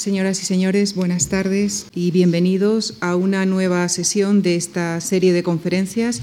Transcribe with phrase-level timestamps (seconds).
[0.00, 5.42] Señoras y señores, buenas tardes y bienvenidos a una nueva sesión de esta serie de
[5.42, 6.22] conferencias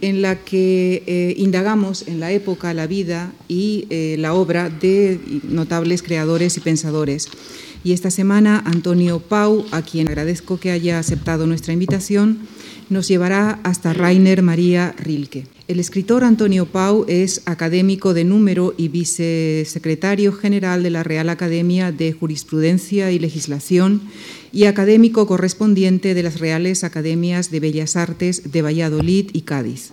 [0.00, 5.20] en la que eh, indagamos en la época, la vida y eh, la obra de
[5.44, 7.28] notables creadores y pensadores.
[7.84, 12.38] Y esta semana Antonio Pau, a quien agradezco que haya aceptado nuestra invitación,
[12.88, 15.46] nos llevará hasta Rainer María Rilke.
[15.68, 21.92] El escritor Antonio Pau es académico de número y vicesecretario general de la Real Academia
[21.92, 24.00] de Jurisprudencia y Legislación
[24.50, 29.90] y académico correspondiente de las Reales Academias de Bellas Artes de Valladolid y Cádiz.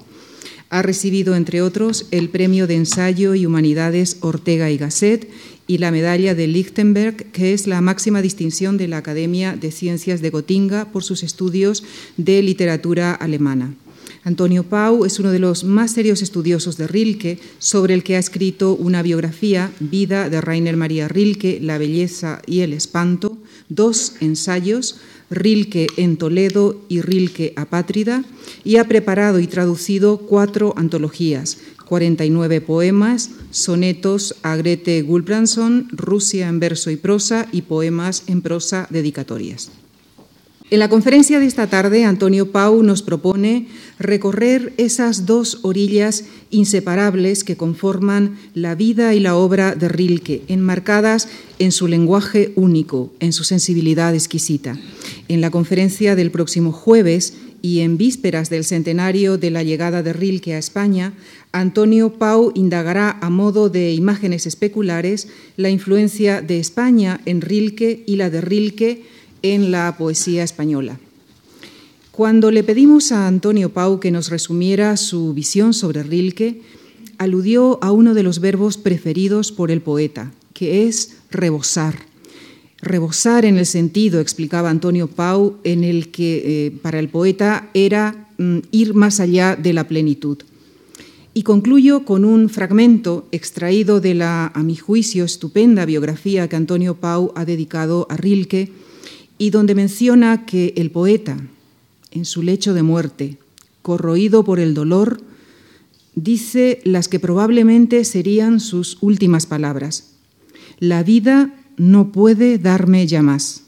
[0.70, 5.30] Ha recibido, entre otros, el Premio de Ensayo y Humanidades Ortega y Gasset
[5.72, 10.20] y la Medalla de Lichtenberg, que es la máxima distinción de la Academia de Ciencias
[10.20, 11.86] de Gotinga por sus estudios
[12.18, 13.74] de literatura alemana.
[14.26, 18.20] Antonio Pau es uno de los más serios estudiosos de Rilke, sobre el que ha
[18.20, 23.38] escrito una biografía, Vida de Rainer María Rilke, La belleza y el espanto,
[23.70, 25.00] dos ensayos,
[25.30, 28.26] Rilke en Toledo y Rilke apátrida,
[28.66, 31.60] y ha preparado y traducido cuatro antologías,
[31.92, 38.88] 49 poemas, sonetos a Grete Gulbranson, Rusia en verso y prosa y poemas en prosa
[38.90, 39.72] dedicatorias.
[40.70, 43.68] En la conferencia de esta tarde, Antonio Pau nos propone
[44.00, 51.28] recorrer esas dos orillas inseparables que conforman la vida y la obra de Rilke, enmarcadas
[51.60, 54.78] en su lenguaje único, en su sensibilidad exquisita.
[55.28, 60.13] En la conferencia del próximo jueves y en vísperas del centenario de la llegada de
[60.13, 61.13] Rilke a España,
[61.51, 68.16] Antonio Pau indagará a modo de imágenes especulares la influencia de España en Rilke y
[68.16, 69.03] la de Rilke
[69.41, 71.00] en la poesía española.
[72.12, 76.62] Cuando le pedimos a Antonio Pau que nos resumiera su visión sobre Rilke,
[77.17, 82.10] aludió a uno de los verbos preferidos por el poeta, que es rebosar.
[82.81, 88.28] Rebosar en el sentido, explicaba Antonio Pau, en el que eh, para el poeta era
[88.38, 90.40] mm, ir más allá de la plenitud.
[91.33, 96.95] Y concluyo con un fragmento extraído de la, a mi juicio, estupenda biografía que Antonio
[96.95, 98.72] Pau ha dedicado a Rilke,
[99.38, 101.38] y donde menciona que el poeta,
[102.11, 103.38] en su lecho de muerte,
[103.81, 105.22] corroído por el dolor,
[106.16, 110.11] dice las que probablemente serían sus últimas palabras.
[110.79, 113.64] La vida no puede darme ya más.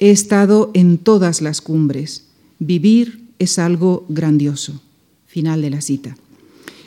[0.00, 2.24] He estado en todas las cumbres.
[2.58, 4.82] Vivir es algo grandioso.
[5.28, 6.16] Final de la cita.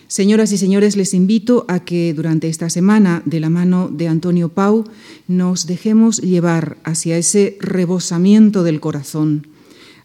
[0.09, 4.50] Señoras y señores, les invito a que durante esta semana, de la mano de Antonio
[4.50, 4.84] Pau,
[5.30, 9.47] nos dejemos llevar hacia ese rebosamiento del corazón,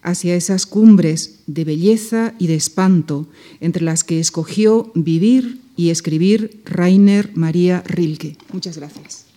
[0.03, 3.27] hacia esas cumbres de belleza y de espanto
[3.61, 8.37] entre las que escogió vivir y escribir Rainer María Rilke.
[8.53, 9.30] Muchas gracias.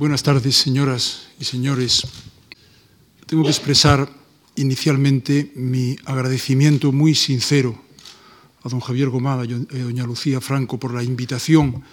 [0.00, 2.06] Buenas tardes, señoras y señores.
[3.26, 4.08] Tengo que expresar
[4.56, 7.78] inicialmente mi agradecimiento muy sincero
[8.64, 11.84] a don Javier Gomada y a doña Lucía Franco por la invitación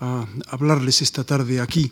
[0.00, 1.90] a hablarles esta tarde aquí,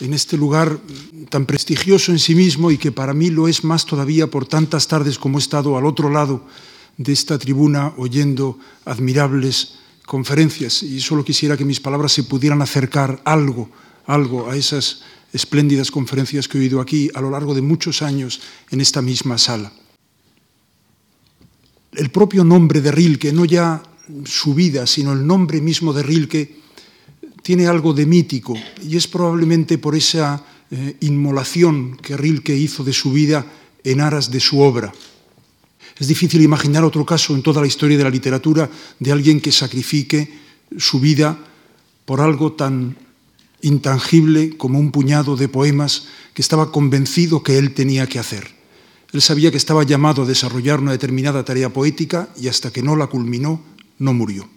[0.00, 0.80] en este lugar
[1.28, 4.88] tan prestigioso en sí mismo y que para mí lo es más todavía por tantas
[4.88, 6.44] tardes como he estado al otro lado
[6.96, 10.82] de esta tribuna oyendo admirables conferencias.
[10.82, 13.70] Y solo quisiera que mis palabras se pudieran acercar algo,
[14.14, 18.40] algo a esas espléndidas conferencias que he oído aquí a lo largo de muchos años
[18.70, 19.72] en esta misma sala
[21.92, 23.82] el propio nombre de Rilke, no ya
[24.24, 26.60] su vida, sino el nombre mismo de Rilke,
[27.42, 28.54] tiene algo de mítico
[28.86, 33.46] y es probablemente por esa eh, inmolación que Rilke hizo de su vida
[33.82, 34.92] en aras de su obra.
[35.98, 39.52] Es difícil imaginar otro caso en toda la historia de la literatura de alguien que
[39.52, 40.32] sacrifique
[40.76, 41.38] su vida
[42.04, 42.96] por algo tan
[43.62, 48.48] intangible como un puñado de poemas que estaba convencido que él tenía que hacer.
[49.12, 52.96] Él sabía que estaba llamado a desarrollar una determinada tarea poética y hasta que no
[52.96, 53.60] la culminó,
[53.98, 54.48] no murió.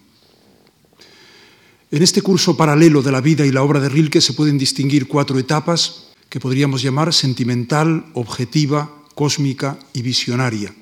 [1.90, 5.06] En este curso paralelo de la vida y la obra de Rilke se pueden distinguir
[5.06, 10.74] cuatro etapas que podríamos llamar sentimental, objetiva, cósmica y visionaria.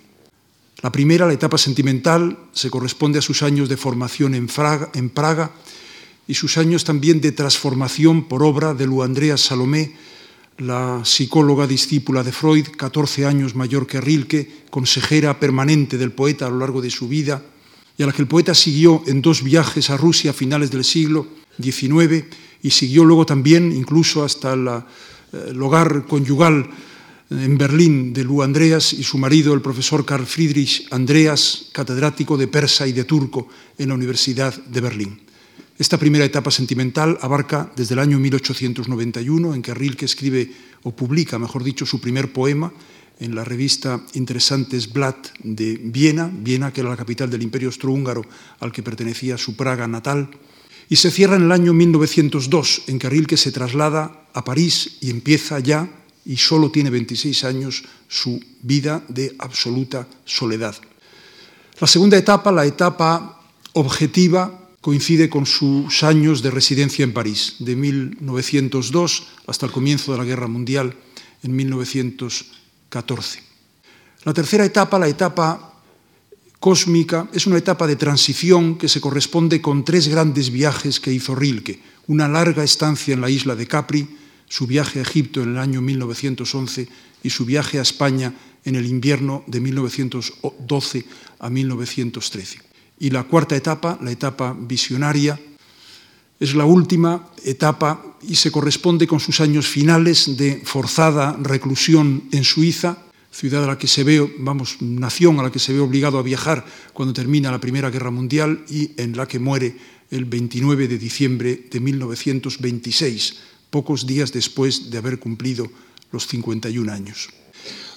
[0.80, 5.52] La primera, la etapa sentimental, se corresponde a sus años de formación en, Praga
[6.26, 9.92] y sus años también de transformación por obra de Lu Andrea Salomé,
[10.58, 16.50] la psicóloga discípula de Freud, 14 años mayor que Rilke, consejera permanente del poeta a
[16.50, 17.42] lo largo de su vida,
[17.96, 20.84] y a la que el poeta siguió en dos viajes a Rusia a finales del
[20.84, 21.26] siglo
[21.60, 22.24] XIX
[22.62, 26.70] y siguió luego también incluso hasta eh, el hogar conyugal
[27.30, 32.48] en Berlín de Lu Andreas y su marido, el profesor Karl Friedrich Andreas, catedrático de
[32.48, 33.48] persa y de turco
[33.78, 35.20] en la Universidad de Berlín.
[35.82, 40.48] Esta primera etapa sentimental abarca desde el año 1891, en que Rilke escribe
[40.84, 42.72] o publica, mejor dicho, su primer poema
[43.18, 48.22] en la revista Interesantes Blatt de Viena, Viena que era la capital del Imperio Austrohúngaro
[48.60, 50.30] al que pertenecía su Praga natal,
[50.88, 55.10] y se cierra en el año 1902, en que Rilke se traslada a París y
[55.10, 55.90] empieza ya,
[56.24, 60.76] y solo tiene 26 años, su vida de absoluta soledad.
[61.80, 63.42] La segunda etapa, la etapa
[63.72, 70.18] objetiva, coincide con sus años de residencia en París, de 1902 hasta el comienzo de
[70.18, 70.94] la Guerra Mundial
[71.42, 73.42] en 1914.
[74.24, 75.80] La tercera etapa, la etapa
[76.58, 81.36] cósmica, es una etapa de transición que se corresponde con tres grandes viajes que hizo
[81.36, 81.80] Rilke.
[82.08, 84.16] Una larga estancia en la isla de Capri,
[84.48, 86.88] su viaje a Egipto en el año 1911
[87.22, 88.34] y su viaje a España
[88.64, 91.04] en el invierno de 1912
[91.38, 92.71] a 1913.
[92.98, 95.38] Y la cuarta etapa, la etapa visionaria,
[96.42, 102.42] es la última etapa y se corresponde con sus años finales de forzada reclusión en
[102.42, 102.98] Suiza,
[103.30, 106.22] ciudad a la que se ve, vamos, nación a la que se ve obligado a
[106.22, 109.76] viajar cuando termina la Primera Guerra Mundial y en la que muere
[110.10, 113.36] el 29 de diciembre de 1926,
[113.70, 115.70] pocos días después de haber cumplido
[116.10, 117.30] los 51 años.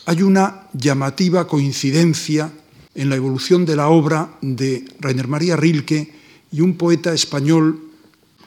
[0.05, 2.53] Hay una llamativa coincidencia
[2.95, 6.13] en la evolución de la obra de Rainer María Rilke
[6.51, 7.91] y un poeta español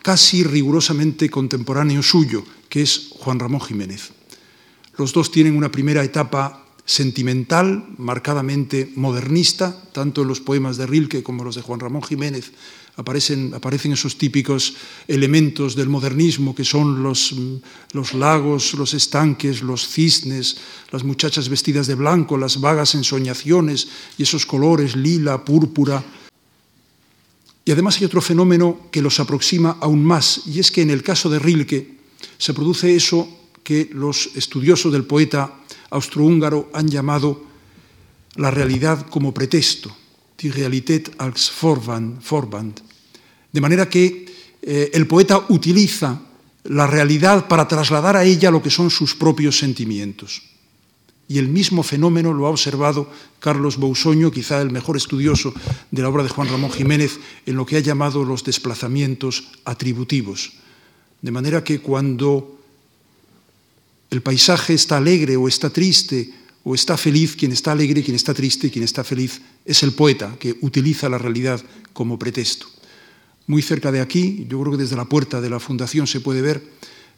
[0.02, 4.12] casi rigurosamente contemporáneo suyo, que es Juan Ramón Jiménez.
[4.96, 11.22] Los dos tienen una primera etapa sentimental, marcadamente modernista, tanto en los poemas de Rilke
[11.22, 12.52] como los de Juan Ramón Jiménez
[12.98, 14.74] aparecen, aparecen esos típicos
[15.06, 17.32] elementos del modernismo que son los,
[17.92, 20.58] los lagos, los estanques, los cisnes,
[20.90, 26.04] las muchachas vestidas de blanco, las vagas ensoñaciones y esos colores lila, púrpura.
[27.64, 31.02] Y además hay otro fenómeno que los aproxima aún más, y es que en el
[31.02, 31.98] caso de Rilke
[32.36, 33.28] se produce eso
[33.62, 35.54] que los estudiosos del poeta
[35.90, 37.46] austrohúngaro han llamado
[38.34, 39.94] la realidad como pretexto,
[40.38, 42.87] die Realität als Vorwand.
[43.52, 44.26] De manera que
[44.62, 46.20] eh, el poeta utiliza
[46.64, 50.42] la realidad para trasladar a ella lo que son sus propios sentimientos.
[51.28, 55.52] Y el mismo fenómeno lo ha observado Carlos Bousoño, quizá el mejor estudioso
[55.90, 60.52] de la obra de Juan Ramón Jiménez, en lo que ha llamado los desplazamientos atributivos.
[61.20, 62.58] De manera que cuando
[64.10, 66.32] el paisaje está alegre o está triste
[66.64, 70.36] o está feliz, quien está alegre, quien está triste, quien está feliz es el poeta
[70.38, 71.60] que utiliza la realidad
[71.92, 72.77] como pretexto.
[73.48, 76.42] Muy cerca de aquí, yo creo que desde la puerta de la fundación se puede
[76.42, 76.62] ver,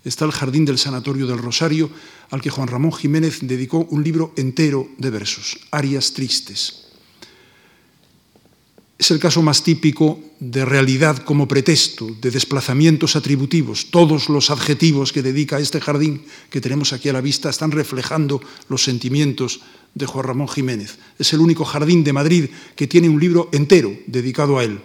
[0.05, 1.91] está el jardín del Sanatorio del Rosario,
[2.31, 6.87] al que Juan Ramón Jiménez dedicó un libro entero de versos, Arias Tristes.
[8.97, 13.91] Es el caso más típico de realidad como pretexto, de desplazamientos atributivos.
[13.91, 18.41] Todos los adjetivos que dedica este jardín que tenemos aquí a la vista están reflejando
[18.69, 19.63] los sentimientos
[19.95, 20.99] de Juan Ramón Jiménez.
[21.19, 24.81] Es el único jardín de Madrid que tiene un libro entero dedicado a él.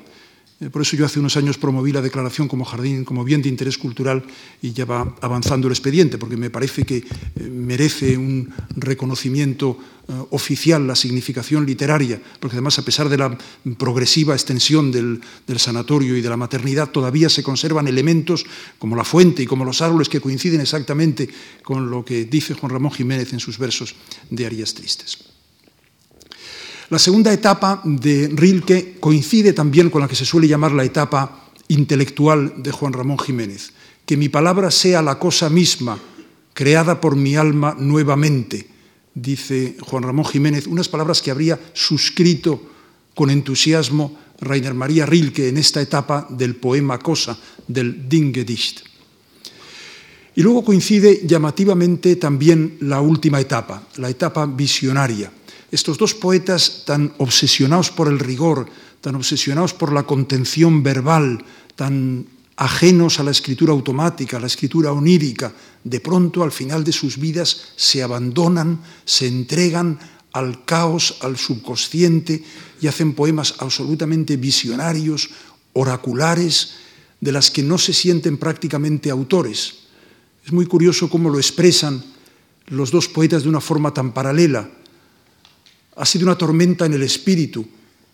[0.62, 3.50] Eh, por eso yo hace unos años promoví la declaración como jardín, como bien de
[3.50, 4.24] interés cultural
[4.62, 7.04] y ya va avanzando el expediente, porque me parece que eh,
[7.42, 13.38] merece un reconocimiento eh, oficial la significación literaria, porque además a pesar de la
[13.78, 18.46] progresiva extensión del, del, sanatorio y de la maternidad, todavía se conservan elementos
[18.80, 21.28] como la fuente y como los árboles que coinciden exactamente
[21.64, 23.94] con lo que dice Juan Ramón Jiménez en sus versos
[24.30, 25.35] de Arias Tristes.
[26.90, 31.50] La segunda etapa de Rilke coincide también con la que se suele llamar la etapa
[31.68, 33.74] intelectual de Juan Ramón Jiménez,
[34.06, 35.98] que mi palabra sea la cosa misma,
[36.54, 38.70] creada por mi alma nuevamente,
[39.16, 42.62] dice Juan Ramón Jiménez, unas palabras que habría suscrito
[43.16, 47.36] con entusiasmo Rainer María Rilke en esta etapa del poema Cosa,
[47.68, 48.82] del Dingedicht.
[50.36, 55.32] Y luego coincide llamativamente también la última etapa, la etapa visionaria
[55.72, 58.68] estos dos poetas tan obsesionados por el rigor,
[59.02, 61.44] tan obsesionados por la contención verbal,
[61.76, 65.54] tan ajenos a la escritura automática, a la escritura onírica,
[65.84, 70.00] de pronto al final de sus vidas se abandonan, se entregan
[70.32, 72.44] al caos, al subconsciente
[72.82, 75.30] y hacen poemas absolutamente visionarios,
[75.74, 76.76] oraculares,
[77.20, 79.86] de las que no se sienten prácticamente autores.
[80.46, 82.04] Es muy curioso cómo lo expresan
[82.68, 84.70] los dos poetas de una forma tan paralela
[85.96, 87.66] ha sido una tormenta en el espíritu,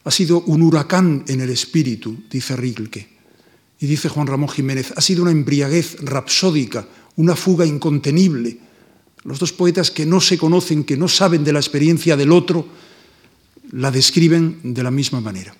[0.03, 3.09] ha sido un huracán en el espíritu, dice Rilke.
[3.79, 8.57] Y dice Juan Ramón Jiménez, ha sido una embriaguez rapsódica, una fuga incontenible.
[9.23, 12.67] Los dos poetas que no se conocen, que no saben de la experiencia del otro,
[13.71, 15.55] la describen de la misma manera.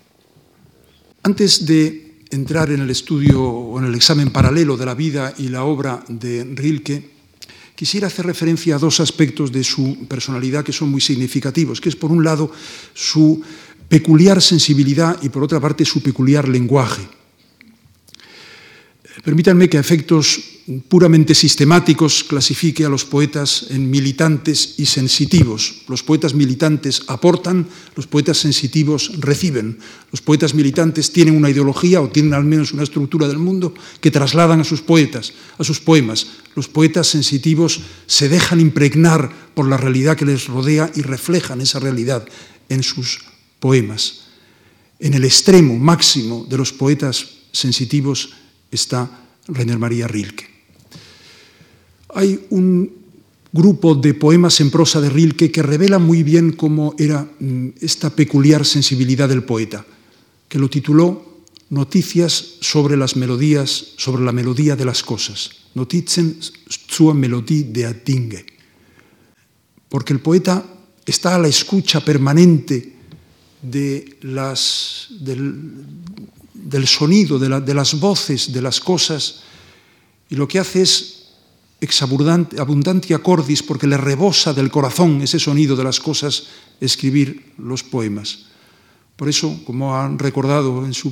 [1.23, 5.49] Antes de entrar en el estudio o en el examen paralelo de la vida y
[5.49, 7.10] la obra de Rilke,
[7.81, 11.95] quisiera hacer referencia a dos aspectos de su personalidad que son muy significativos, que es
[11.95, 12.53] por un lado
[12.93, 13.41] su
[13.89, 17.01] peculiar sensibilidad y por otra parte su peculiar lenguaje.
[19.25, 25.83] Permítanme que a efectos puramente sistemáticos clasifique a los poetas en militantes y sensitivos.
[25.87, 29.79] Los poetas militantes aportan, los poetas sensitivos reciben.
[30.11, 34.11] Los poetas militantes tienen una ideología o tienen al menos una estructura del mundo que
[34.11, 36.27] trasladan a sus poetas, a sus poemas.
[36.55, 41.79] Los poetas sensitivos se dejan impregnar por la realidad que les rodea y reflejan esa
[41.79, 42.25] realidad
[42.69, 43.19] en sus
[43.59, 44.27] poemas.
[44.99, 48.33] En el extremo máximo de los poetas sensitivos
[48.69, 49.09] está
[49.47, 50.50] Rainer María Rilke.
[52.13, 52.91] Hay un
[53.51, 58.09] grupo de poemas en prosa de Rilke que revela muy bien cómo era mm, esta
[58.09, 59.85] peculiar sensibilidad del poeta,
[60.47, 61.29] que lo tituló
[61.69, 65.51] Noticias sobre las melodías, sobre la melodía de las cosas.
[65.73, 66.35] Notizen
[66.67, 68.45] zur Melodie der Dinge.
[69.87, 70.65] Porque el poeta
[71.05, 72.93] está a la escucha permanente
[73.61, 74.17] de
[76.53, 79.41] del, sonido, de, de, las voces, de las cosas,
[80.29, 81.20] y lo que hace es
[81.81, 86.47] exabundantia cordis, porque le rebosa del corazón ese sonido de las cosas,
[86.79, 88.45] escribir los poemas.
[89.17, 91.11] Por eso, como han recordado en su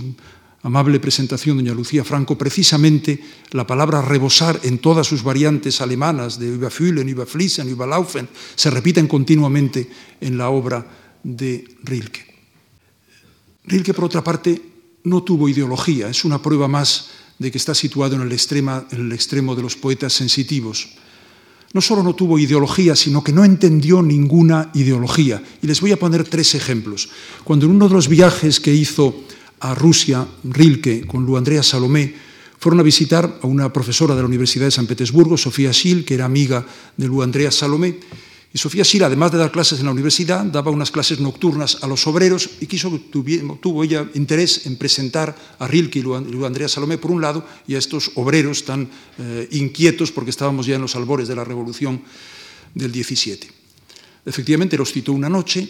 [0.61, 3.17] amable presentación doña Lucía Franco, precisamente
[3.51, 9.89] la palabra rebosar en todas sus variantes alemanas, de überfühlen, überfließen, überlaufen, se repiten continuamente
[10.21, 10.85] en la obra
[11.23, 12.29] de Rilke.
[13.65, 14.61] Rilke, por otra parte,
[15.03, 18.31] no tuvo ideología, es una prueba más de que está situado en el,
[19.13, 20.89] extremo de los poetas sensitivos.
[21.71, 25.41] No solo no tuvo ideología, sino que no entendió ninguna ideología.
[25.61, 27.09] Y les voy a poner tres ejemplos.
[27.43, 29.23] Cuando en uno de los viajes que hizo
[29.61, 32.13] a Rusia, Rilke, con Lu Andrea Salomé,
[32.59, 36.15] fueron a visitar a una profesora de la Universidad de San Petersburgo, Sofía Schill, que
[36.15, 36.65] era amiga
[36.97, 37.99] de Lu Andrea Salomé,
[38.51, 41.87] y Sofía Sila, además de dar clases en la universidad, daba unas clases nocturnas a
[41.87, 47.11] los obreros y quiso, tuvo ella interés en presentar a Rilke y Andrea Salomé por
[47.11, 48.89] un lado y a estos obreros tan
[49.19, 52.01] eh, inquietos porque estábamos ya en los albores de la revolución
[52.73, 53.47] del 17.
[54.25, 55.69] Efectivamente los citó una noche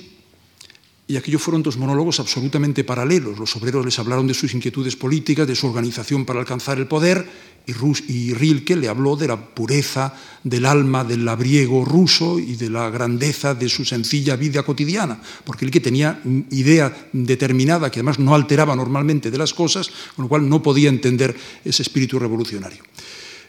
[1.09, 3.39] y aquellos fueron dos monólogos absolutamente paralelos.
[3.39, 7.27] Los obreros les hablaron de sus inquietudes políticas, de su organización para alcanzar el poder,
[8.07, 10.13] y, Rilke le habló de la pureza
[10.43, 15.65] del alma del labriego ruso y de la grandeza de su sencilla vida cotidiana, porque
[15.65, 20.47] Rilke tenía idea determinada que además no alteraba normalmente de las cosas, con lo cual
[20.47, 21.35] no podía entender
[21.65, 22.83] ese espíritu revolucionario.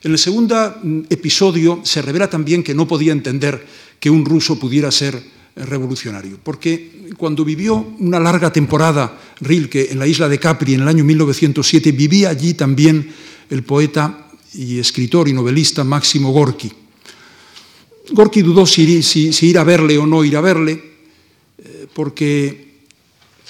[0.02, 3.66] En el segundo mm, episodio se revela también que no podía entender
[4.00, 10.06] que un ruso pudiera ser revolucionario, porque cuando vivió una larga temporada Rilke en la
[10.06, 13.12] isla de Capri en el año 1907, vivía allí también
[13.50, 16.70] el poeta y escritor y novelista Máximo Gorki.
[18.12, 20.82] Gorki dudó si, si, si ir a verle o no ir a verle,
[21.58, 22.69] eh, porque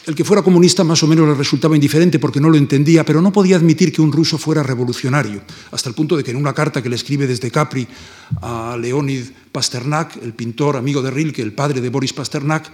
[0.07, 3.21] el que fuera comunista más o menos le resultaba indiferente porque no lo entendía, pero
[3.21, 5.43] no podía admitir que un ruso fuera revolucionario,
[5.73, 7.87] hasta el punto de que en una carta que le escribe desde Capri
[8.43, 12.71] a Leonid Pasternak, el pintor amigo de Rilke, el padre de Boris Pasternak,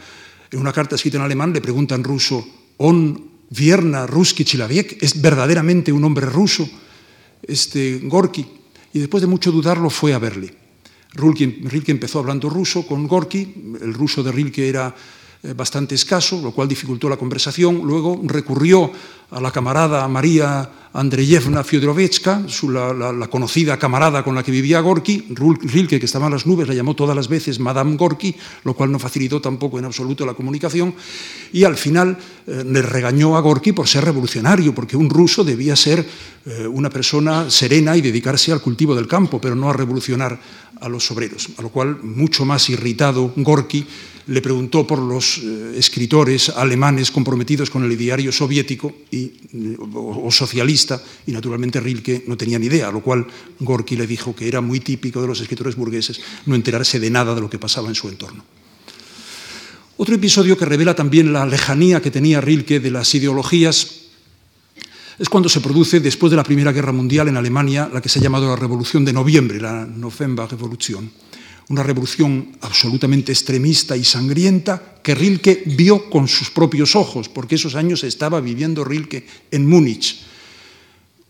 [0.50, 2.47] en una carta escrita en alemán le pregunta en ruso,
[2.78, 5.02] ¿On Vierna Ruski Chilaviek?
[5.02, 6.68] ¿Es verdaderamente un hombre ruso
[7.42, 8.47] este Gorky?
[8.92, 10.54] Y después de mucho dudarlo fue a verle.
[11.14, 14.95] Rilke empezó hablando ruso con Gorky, el ruso de Rilke era
[15.54, 17.82] bastante escaso, lo cual dificultó la conversación.
[17.84, 18.90] Luego recurrió
[19.30, 25.26] a la camarada María Andreyevna Fyodorovechka, la, la, conocida camarada con la que vivía Gorky.
[25.30, 28.34] Rilke, que estaba en las nubes, la llamó todas las veces Madame Gorky,
[28.64, 30.94] lo cual no facilitó tampoco en absoluto la comunicación.
[31.52, 35.76] Y al final eh, le regañó a Gorky por ser revolucionario, porque un ruso debía
[35.76, 36.06] ser
[36.46, 40.40] eh, una persona serena y dedicarse al cultivo del campo, pero no a revolucionar
[40.80, 41.48] a los obreros.
[41.58, 43.86] A lo cual, mucho más irritado Gorky,
[44.26, 48.92] le preguntó por los eh, escritores alemanes comprometidos con el ideario soviético
[49.95, 53.26] o, socialista, y naturalmente Rilke no tenía ni idea, lo cual
[53.61, 57.35] Gorky le dijo que era muy típico de los escritores burgueses no enterarse de nada
[57.35, 58.45] de lo que pasaba en su entorno.
[59.97, 64.02] Otro episodio que revela también la lejanía que tenía Rilke de las ideologías
[65.18, 68.18] es cuando se produce, después de la Primera Guerra Mundial en Alemania, la que se
[68.18, 71.11] ha llamado la Revolución de Noviembre, la November Revolution
[71.68, 77.75] una revolución absolutamente extremista y sangrienta que Rilke vio con sus propios ojos, porque esos
[77.75, 80.23] años estaba viviendo Rilke en Múnich.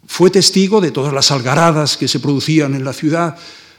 [0.06, 3.36] Fue testigo de todas las algaradas que se producían en la ciudad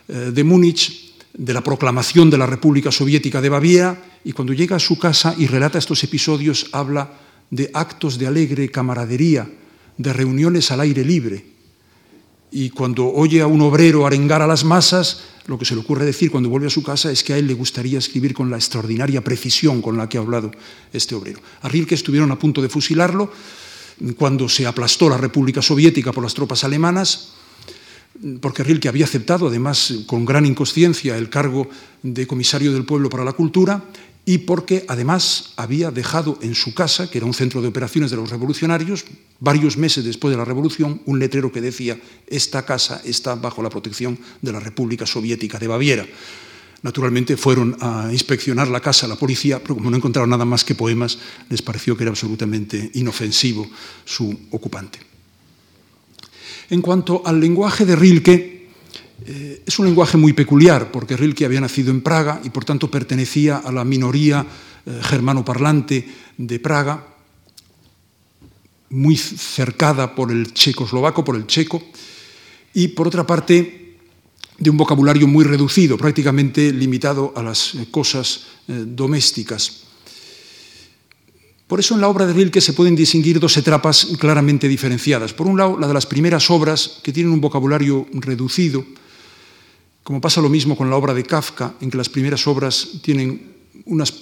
[0.07, 4.75] eh, de Múnich, de la proclamación de la República Soviética de Baviera, y cuando llega
[4.75, 7.11] a su casa y relata estos episodios, habla
[7.49, 9.47] de actos de alegre camaradería,
[9.97, 11.45] de reuniones al aire libre.
[12.51, 16.05] Y cuando oye a un obrero arengar a las masas, lo que se le ocurre
[16.05, 18.57] decir cuando vuelve a su casa es que a él le gustaría escribir con la
[18.57, 20.51] extraordinaria precisión con la que ha hablado
[20.93, 21.39] este obrero.
[21.61, 23.31] A Rilke estuvieron a punto de fusilarlo
[24.17, 27.33] cuando se aplastó la República Soviética por las tropas alemanas,
[28.41, 31.69] porque Rilke había aceptado, además con gran inconsciencia, el cargo
[32.03, 33.83] de comisario del pueblo para la cultura
[34.27, 38.17] y porque además había dejado en su casa, que era un centro de operaciones de
[38.17, 39.05] los revolucionarios,
[39.39, 43.69] varios meses después de la revolución, un letrero que decía, esta casa está bajo la
[43.69, 46.05] protección de la República Soviética de Baviera.
[46.81, 50.75] Naturalmente fueron a inspeccionar la casa la policía, pero como no encontraron nada más que
[50.75, 51.17] poemas,
[51.49, 53.65] les pareció que era absolutamente inofensivo
[54.03, 54.99] su ocupante.
[56.69, 58.56] En cuanto al lenguaje de Rilke,
[59.29, 62.89] eh, es un lenguaje muy peculiar, porque Rilke había nacido en Praga y por tanto
[62.89, 64.45] pertenecía a la minoría
[64.85, 66.07] eh, germanoparlante
[66.37, 67.05] de Praga,
[68.89, 71.83] muy cercada por el checoslovaco, por el checo,
[72.73, 73.97] y por otra parte
[74.57, 79.83] de un vocabulario muy reducido, prácticamente limitado a las eh, cosas domésticas.
[81.67, 85.33] Por eso en la obra de Rilke se pueden distinguir dos etapas claramente diferenciadas.
[85.33, 88.85] Por un lado, la de las primeras obras, que tienen un vocabulario reducido,
[90.07, 93.57] como pasa lo mismo con la obra de Kafka, en que las primeras obras tienen
[93.83, 94.13] unas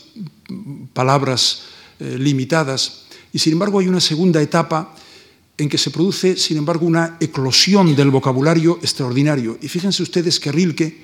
[0.93, 1.61] palabras
[1.99, 4.95] eh, limitadas, y sin embargo hay una segunda etapa
[5.55, 9.59] en que se produce, sin embargo, una eclosión del vocabulario extraordinario.
[9.61, 10.97] Y fíjense ustedes que Rilke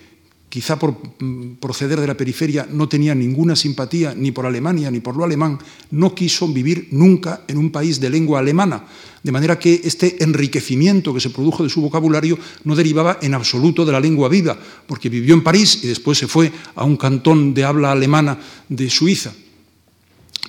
[0.51, 4.99] quizá por mm, proceder de la periferia, no tenía ninguna simpatía ni por Alemania ni
[4.99, 5.57] por lo alemán,
[5.91, 8.83] no quiso vivir nunca en un país de lengua alemana.
[9.23, 13.85] De manera que este enriquecimiento que se produjo de su vocabulario no derivaba en absoluto
[13.85, 17.53] de la lengua viva, porque vivió en París y después se fue a un cantón
[17.53, 19.31] de habla alemana de Suiza.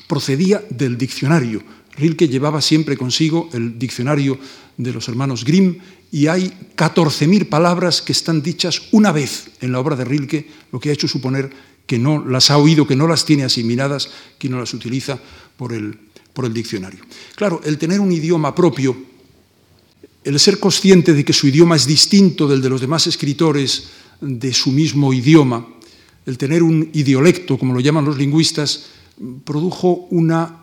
[0.08, 1.62] Procedía del diccionario.
[1.96, 4.36] Rilke llevaba siempre consigo el diccionario
[4.76, 5.76] de los hermanos Grimm
[6.12, 10.78] y hay 14.000 palabras que están dichas una vez en la obra de Rilke, lo
[10.78, 11.50] que ha hecho suponer
[11.86, 15.18] que no las ha oído, que no las tiene asimiladas, que no las utiliza
[15.56, 15.98] por el,
[16.34, 17.00] por el diccionario.
[17.34, 18.94] Claro, el tener un idioma propio,
[20.22, 23.88] el ser consciente de que su idioma es distinto del de los demás escritores
[24.20, 25.66] de su mismo idioma,
[26.26, 28.84] el tener un idiolecto, como lo llaman los lingüistas,
[29.44, 30.61] produjo una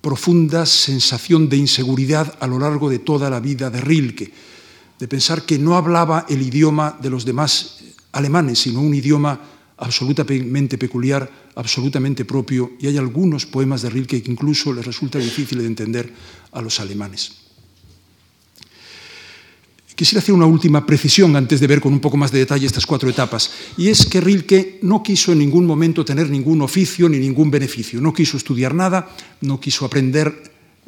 [0.00, 4.32] profunda sensación de inseguridad a lo largo de toda la vida de Rilke,
[4.98, 9.40] de pensar que no hablaba el idioma de los demás alemanes, sino un idioma
[9.78, 15.58] absolutamente peculiar, absolutamente propio, y hay algunos poemas de Rilke que incluso les resulta difícil
[15.58, 16.12] de entender
[16.52, 17.39] a los alemanes.
[20.00, 22.86] Quisiera hacer una última precisión antes de ver con un poco más de detalle estas
[22.86, 27.18] cuatro etapas, y es que Rilke no quiso en ningún momento tener ningún oficio ni
[27.18, 30.32] ningún beneficio, no quiso estudiar nada, no quiso aprender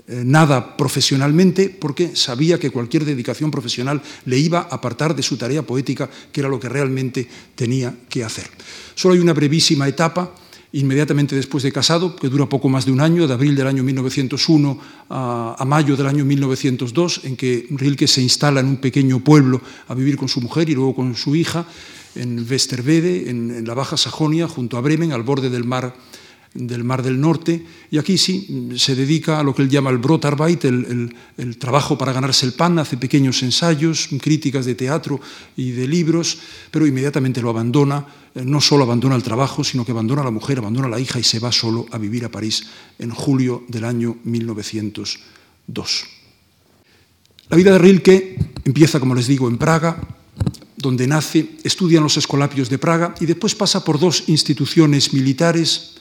[0.08, 5.36] eh, nada profesionalmente porque sabía que cualquier dedicación profesional le iba a apartar de su
[5.36, 8.48] tarea poética, que era lo que realmente tenía que hacer.
[8.94, 10.32] Solo hay una brevísima etapa
[10.72, 13.82] inmediatamente después de casado, que dura poco más de un año, de abril del año
[13.82, 14.78] 1901
[15.10, 19.94] a, mayo del año 1902, en que Rilke se instala en un pequeño pueblo a
[19.94, 21.66] vivir con su mujer y luego con su hija,
[22.14, 25.94] en Westerwede, en la Baja Sajonia, junto a Bremen, al borde del mar
[26.54, 29.98] del Mar del Norte, y aquí sí se dedica a lo que él llama el
[29.98, 31.14] Brotarbeit, el,
[31.58, 35.20] trabajo para ganarse el pan, hace pequeños ensayos, críticas de teatro
[35.56, 36.38] y de libros,
[36.70, 40.58] pero inmediatamente lo abandona, no solo abandona el trabajo, sino que abandona a la mujer,
[40.58, 42.66] abandona a la hija y se va solo a vivir a París
[42.98, 46.04] en julio del año 1902.
[47.48, 50.00] La vida de Rilke empieza, como les digo, en Praga,
[50.76, 55.96] donde nace, estudia en los escolapios de Praga y después pasa por dos instituciones militares,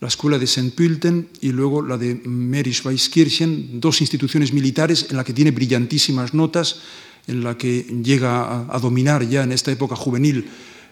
[0.00, 0.72] la escuela de St.
[0.76, 6.80] Pölten y luego la de Merischweiskirchen, dos instituciones militares en la que tiene brillantísimas notas,
[7.26, 10.46] en la que llega a, dominar ya en esta época juvenil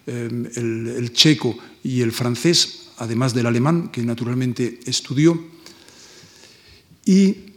[0.07, 5.39] eh, el, el checo y el francés, además del alemán, que naturalmente estudió.
[7.05, 7.50] Y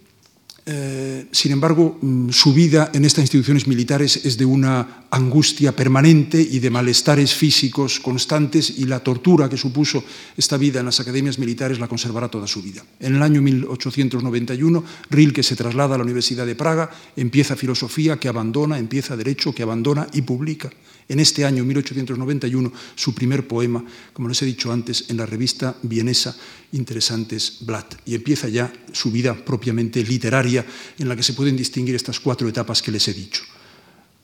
[0.67, 6.41] eh, sin embargo, mm, su vida en estas instituciones militares es de una angustia permanente
[6.41, 10.03] y de malestares físicos constantes y la tortura que supuso
[10.37, 12.83] esta vida en las academias militares la conservará toda su vida.
[12.99, 18.29] En el año 1891, Rilke se traslada a la Universidad de Praga, empieza filosofía que
[18.29, 20.71] abandona, empieza derecho que abandona y publica
[21.09, 25.77] en este año 1891 su primer poema, como les he dicho antes, en la revista
[25.83, 26.35] vienesa
[26.75, 27.95] Interesantes Blatt.
[28.05, 30.65] Y empieza ya su vida propiamente literaria,
[30.99, 33.43] en la que se pueden distinguir estas cuatro etapas que les he dicho.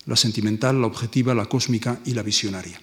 [0.06, 2.80] La sentimental, la objetiva, la cósmica y la visionaria.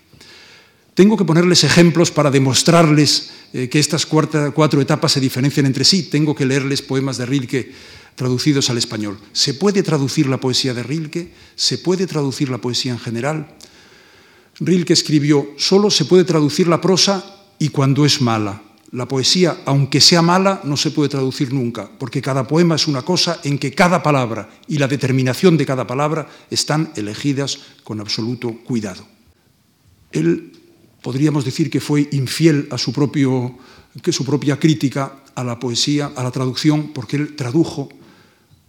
[0.93, 6.03] Tengo que ponerles ejemplos para demostrarles eh, que estas cuatro etapas se diferencian entre sí.
[6.03, 7.71] Tengo que leerles poemas de Rilke
[8.15, 9.19] traducidos al español.
[9.31, 11.31] ¿Se puede traducir la poesía de Rilke?
[11.55, 13.55] ¿Se puede traducir la poesía en general?
[14.59, 17.23] Rilke escribió, solo se puede traducir la prosa
[17.59, 18.63] y cuando es mala.
[18.91, 23.01] La poesía, aunque sea mala, no se puede traducir nunca, porque cada poema es una
[23.01, 28.55] cosa en que cada palabra y la determinación de cada palabra están elegidas con absoluto
[28.63, 29.05] cuidado.
[30.11, 30.53] Él
[31.01, 33.57] podríamos decir que fue infiel a su, propio,
[34.01, 37.89] que su propia crítica a la poesía, a la traducción, porque él tradujo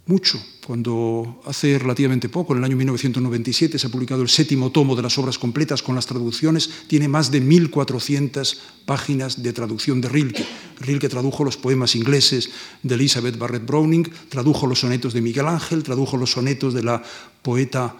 [0.09, 0.43] mucho.
[0.65, 5.03] Cuando hace relativamente poco, en el año 1997, se ha publicado el séptimo tomo de
[5.03, 10.45] las obras completas con las traducciones, tiene más de 1.400 páginas de traducción de Rilke.
[10.79, 12.49] Rilke tradujo los poemas ingleses
[12.81, 17.03] de Elizabeth Barrett Browning, tradujo los sonetos de Miguel Ángel, tradujo los sonetos de la
[17.43, 17.95] poeta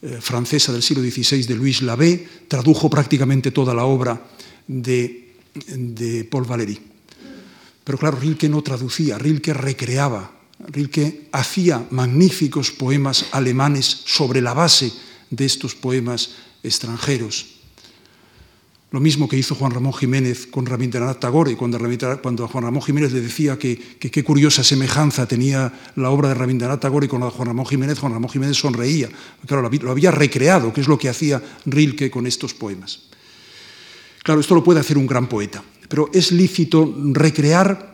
[0.00, 4.20] eh, francesa del siglo XVI de Louis Labé, tradujo prácticamente toda la obra
[4.66, 6.78] de Paul Valéry.
[7.84, 14.92] Pero claro, Rilke no traducía, Rilke recreaba Rilke hacía magníficos poemas alemanes sobre la base
[15.30, 16.30] de estos poemas
[16.62, 17.46] extranjeros.
[18.92, 21.78] Lo mismo que hizo Juan Ramón Jiménez con Rabindranath Tagore, cuando,
[22.20, 26.34] cuando a Juan Ramón Jiménez le decía que, qué curiosa semejanza tenía la obra de
[26.34, 29.08] Rabindranath Tagore con la de Juan Ramón Jiménez, Juan Ramón Jiménez sonreía.
[29.46, 33.04] Claro, lo había recreado, que es lo que hacía Rilke con estos poemas.
[34.22, 37.91] Claro, esto lo puede hacer un gran poeta, pero es lícito recrear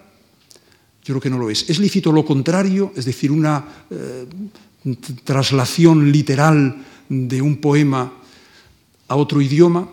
[1.08, 1.70] yo creo que no lo es.
[1.70, 4.26] Es lícito lo contrario, es decir, una eh,
[5.24, 8.12] traslación literal de un poema
[9.08, 9.88] a otro idioma.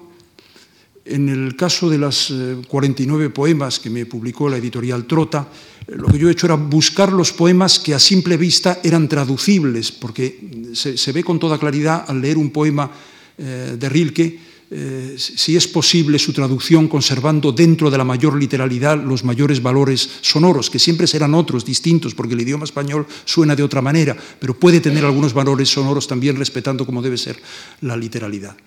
[1.06, 2.34] En el caso de los
[2.68, 5.48] 49 poemas que me publicó la editorial Trota,
[5.88, 9.08] eh, lo que yo he hecho era buscar los poemas que a simple vista eran
[9.08, 12.92] traducibles, porque se, ve con toda claridad al leer un poema
[13.38, 14.40] eh, de Rilke
[14.78, 20.20] eh, si es posible su traducción conservando dentro de la mayor literalidad los mayores valores
[20.20, 24.60] sonoros, que siempre serán otros, distintos, porque el idioma español suena de otra manera, pero
[24.60, 27.38] puede tener algunos valores sonoros también respetando como debe ser
[27.80, 28.58] la literalidad.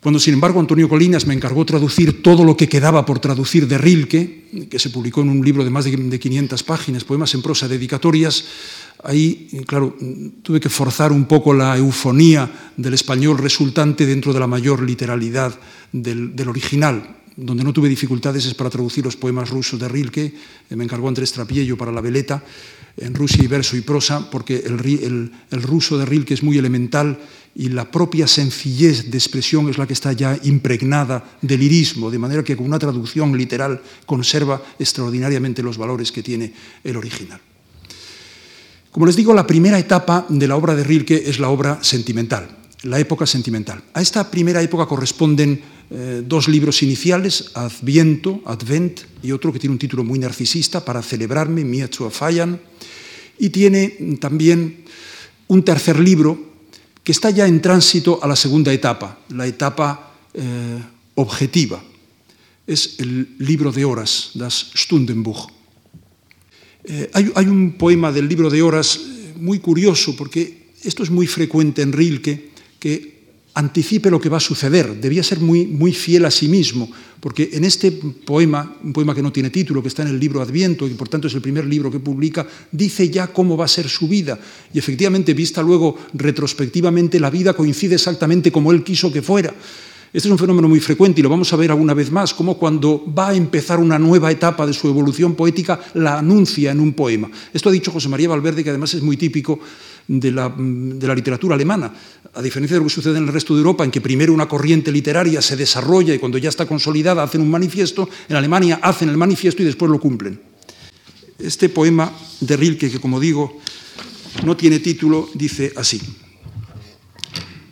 [0.00, 3.76] Cuando, sin embargo, Antonio Colinas me encargó traducir todo lo que quedaba por traducir de
[3.76, 7.68] Rilke, que se publicó en un libro de más de 500 páginas, poemas en prosa,
[7.68, 8.44] dedicatorias,
[9.04, 9.96] ahí, claro,
[10.42, 15.54] tuve que forzar un poco la eufonía del español resultante dentro de la mayor literalidad
[15.92, 17.16] del, original.
[17.36, 20.34] Donde no tuve dificultades es para traducir los poemas rusos de Rilke,
[20.70, 22.42] me encargó Andrés Trapiello para la veleta,
[22.96, 27.18] en Rusia y verso y prosa, porque el, el ruso de Rilke es muy elemental
[27.54, 32.18] y la propia sencillez de expresión es la que está ya impregnada del lirismo, de
[32.18, 36.52] manera que con una traducción literal conserva extraordinariamente los valores que tiene
[36.84, 37.40] el original.
[38.96, 42.48] Como les digo, la primera etapa de la obra de Rilke es la obra sentimental,
[42.84, 43.84] la época sentimental.
[43.92, 49.74] A esta primera época corresponden eh, dos libros iniciales, Adviento, Advent, y otro que tiene
[49.74, 52.58] un título muy narcisista, Para celebrarme, Mir zu feiern,
[53.38, 54.86] y tiene también
[55.48, 56.38] un tercer libro
[57.04, 60.80] que está ya en tránsito a la segunda etapa, la etapa eh,
[61.16, 61.84] objetiva.
[62.66, 65.55] Es el libro de horas, das Stundenbuch.
[66.86, 71.10] Eh, hay, hay, un poema del libro de horas eh, muy curioso, porque esto es
[71.10, 73.16] muy frecuente en Rilke, que
[73.54, 77.48] anticipe lo que va a suceder, debía ser muy, muy fiel a sí mismo, porque
[77.54, 80.86] en este poema, un poema que no tiene título, que está en el libro Adviento,
[80.86, 83.88] y por tanto es el primer libro que publica, dice ya cómo va a ser
[83.88, 84.38] su vida,
[84.74, 89.54] y efectivamente, vista luego retrospectivamente, la vida coincide exactamente como él quiso que fuera.
[90.16, 92.56] Este es un fenómeno muy frecuente y lo vamos a ver alguna vez más, como
[92.56, 96.94] cuando va a empezar una nueva etapa de su evolución poética, la anuncia en un
[96.94, 97.30] poema.
[97.52, 99.60] Esto ha dicho José María Valverde, que además es muy típico
[100.08, 101.92] de la, de la, literatura alemana,
[102.32, 104.48] a diferencia de lo que sucede en el resto de Europa, en que primero una
[104.48, 109.10] corriente literaria se desarrolla y cuando ya está consolidada hacen un manifiesto, en Alemania hacen
[109.10, 110.40] el manifiesto y después lo cumplen.
[111.38, 113.60] Este poema de Rilke, que como digo,
[114.46, 116.00] no tiene título, dice así.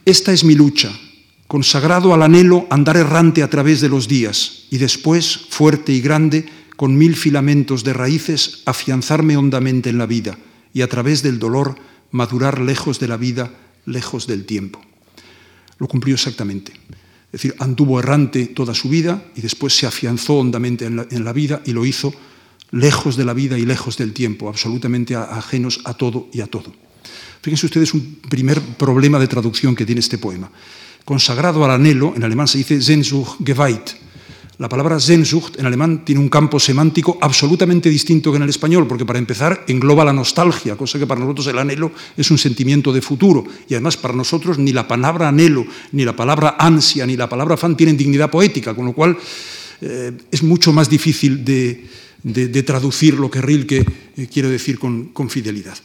[0.04, 0.92] Esta es mi lucha,
[1.54, 6.46] consagrado al anhelo andar errante a través de los días y después, fuerte y grande,
[6.74, 10.36] con mil filamentos de raíces, afianzarme hondamente en la vida
[10.72, 11.76] y a través del dolor
[12.10, 13.54] madurar lejos de la vida,
[13.86, 14.80] lejos del tiempo.
[15.78, 16.72] Lo cumplió exactamente.
[17.26, 21.24] Es decir, anduvo errante toda su vida y después se afianzó hondamente en la, en
[21.24, 22.12] la vida y lo hizo
[22.72, 26.74] lejos de la vida y lejos del tiempo, absolutamente ajenos a todo y a todo.
[27.42, 30.50] Fíjense ustedes un primer problema de traducción que tiene este poema
[31.04, 34.04] consagrado al anhelo, en alemán se dice Sehnsucht geweiht.
[34.58, 38.86] La palabra Sehnsucht en alemán tiene un campo semántico absolutamente distinto que en el español,
[38.86, 42.92] porque para empezar engloba la nostalgia, cosa que para nosotros el anhelo es un sentimiento
[42.92, 43.44] de futuro.
[43.68, 47.56] Y además para nosotros ni la palabra anhelo, ni la palabra ansia, ni la palabra
[47.56, 49.18] fan tienen dignidad poética, con lo cual
[49.80, 53.84] eh, es mucho más difícil de, traducir lo que Rilke
[54.16, 55.76] eh, quiere decir con, fidelidad.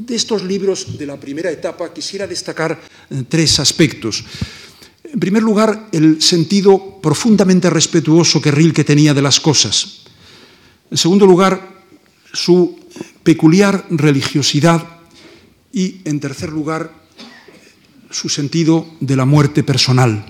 [0.00, 4.24] De estos libros de la primera etapa quisiera destacar eh, tres aspectos.
[5.04, 10.08] En primer lugar, el sentido profundamente respetuoso que Rilke tenía de las cosas.
[10.90, 11.84] En segundo lugar,
[12.32, 12.80] su
[13.22, 14.82] peculiar religiosidad
[15.70, 16.94] y, en tercer lugar,
[18.10, 20.24] su sentido de la muerte personal.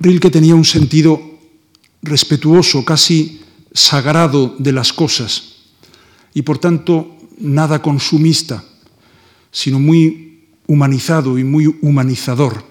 [0.00, 1.22] Rilke tenía un sentido
[2.02, 3.40] respetuoso, casi
[3.72, 5.56] sagrado de las cosas
[6.36, 8.64] y, por tanto, nada consumista,
[9.50, 12.64] sino muy humanizado y muy humanizador.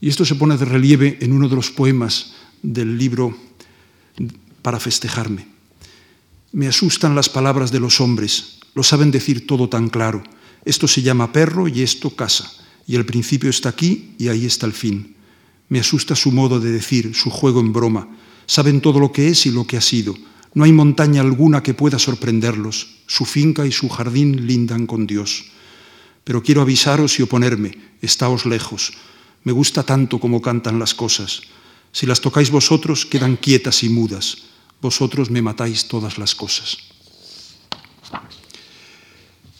[0.00, 3.36] Y esto se pone de relieve en uno de los poemas del libro
[4.62, 5.46] Para festejarme.
[6.52, 10.22] Me asustan las palabras de los hombres, lo saben decir todo tan claro.
[10.64, 12.50] Esto se llama perro y esto casa,
[12.86, 15.14] y el principio está aquí y ahí está el fin.
[15.68, 18.08] Me asusta su modo de decir, su juego en broma.
[18.46, 20.14] Saben todo lo que es y lo que ha sido.
[20.54, 22.88] No hay montaña alguna que pueda sorprenderlos.
[23.06, 25.46] Su finca y su jardín lindan con Dios.
[26.24, 27.76] Pero quiero avisaros y oponerme.
[28.00, 28.92] Estáos lejos.
[29.44, 31.42] Me gusta tanto como cantan las cosas.
[31.92, 34.38] Si las tocáis vosotros, quedan quietas y mudas.
[34.80, 36.78] Vosotros me matáis todas las cosas.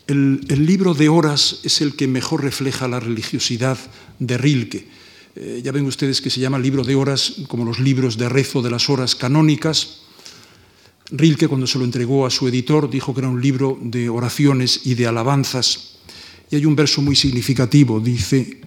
[0.07, 3.79] El, libro de horas es el que mejor refleja la religiosidad
[4.18, 4.88] de Rilke
[5.37, 8.62] eh, ya ven ustedes que se llama libro de horas, como los libros de rezo
[8.62, 10.06] de las horas canónicas.
[11.11, 14.81] Rilke, cuando se lo entregó a su editor, dijo que era un libro de oraciones
[14.85, 15.99] y de alabanzas.
[16.51, 18.61] Y hay un verso muy significativo, dice,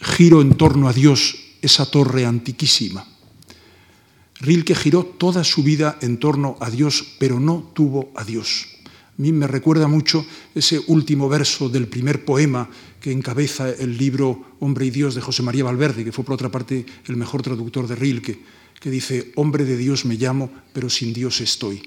[0.00, 3.06] giro en torno a Dios esa torre antiquísima.
[4.40, 8.66] Rilke giró toda su vida en torno a Dios, pero no tuvo a Dios.
[8.86, 14.56] A mí me recuerda mucho ese último verso del primer poema que encabeza el libro
[14.60, 17.86] Hombre y Dios de José María Valverde, que fue por otra parte el mejor traductor
[17.86, 18.40] de Rilke,
[18.80, 21.82] que dice, Hombre de Dios me llamo, pero sin Dios estoy.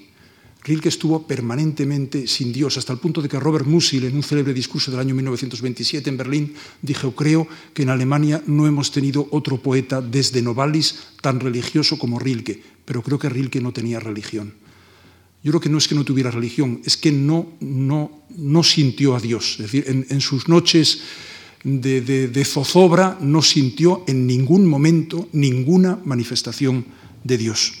[0.64, 4.54] Rilke estuvo permanentemente sin Dios, hasta el punto de que Robert Musil, en un célebre
[4.54, 9.58] discurso del año 1927 en Berlín, dijo, creo que en Alemania no hemos tenido otro
[9.60, 14.54] poeta desde Novalis tan religioso como Rilke, pero creo que Rilke no tenía religión.
[15.42, 19.14] Yo creo que no es que no tuviera religión, es que no, no, no sintió
[19.14, 19.60] a Dios.
[19.60, 21.02] Es decir, en, sus noches
[21.64, 26.84] de, zozobra no sintió en ningún momento ninguna manifestación
[27.24, 27.72] de Dios.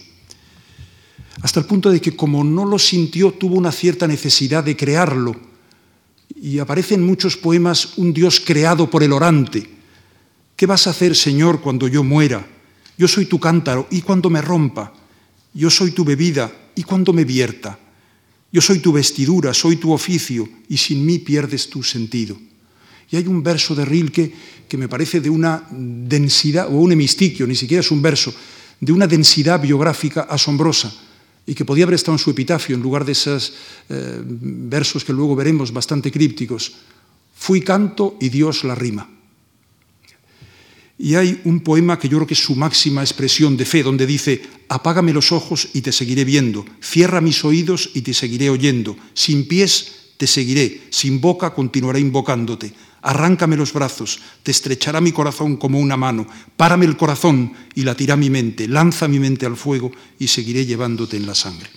[1.42, 5.36] Hasta el punto de que como no lo sintió, tuvo una cierta necesidad de crearlo.
[6.34, 9.68] Y aparece en muchos poemas un Dios creado por el orante.
[10.56, 12.46] ¿Qué vas a hacer, Señor, cuando yo muera?
[12.96, 14.94] Yo soy tu cántaro y cuando me rompa.
[15.52, 17.78] Yo soy tu bebida y cuando me vierta.
[18.50, 22.38] Yo soy tu vestidura, soy tu oficio, y sin mí pierdes tu sentido.
[23.10, 24.32] Y hay un verso de Rilke
[24.68, 28.34] que me parece de una densidad, o un hemistiquio, ni siquiera es un verso,
[28.80, 30.92] de una densidad biográfica asombrosa,
[31.46, 33.52] y que podía haber estado en su epitafio en lugar de esos
[33.88, 36.72] eh, versos que luego veremos bastante crípticos.
[37.34, 39.10] Fui canto y Dios la rima.
[40.96, 44.06] Y hay un poema que yo creo que es su máxima expresión de fe, donde
[44.06, 48.96] dice, apágame los ojos y te seguiré viendo, cierra mis oídos y te seguiré oyendo,
[49.12, 52.72] sin pies te seguiré, sin boca continuaré invocándote,
[53.04, 58.16] arráncame los brazos, te estrechará mi corazón como una mano, párame el corazón y latirá
[58.16, 61.68] mi mente, lanza mi mente al fuego y seguiré llevándote en la sangre.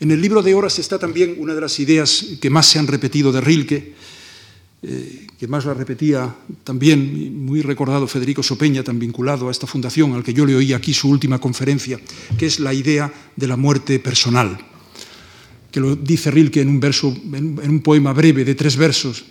[0.00, 2.88] En el libro de horas está también una de las ideas que más se han
[2.88, 3.94] repetido de Rilke,
[4.82, 10.14] eh, que más la repetía también, muy recordado Federico Sopeña, tan vinculado a esta fundación,
[10.14, 12.00] al que yo le oí aquí su última conferencia,
[12.38, 14.58] que es la idea de la muerte personal,
[15.72, 19.24] que lo dice Rilke en un, verso, en un poema breve de tres versos.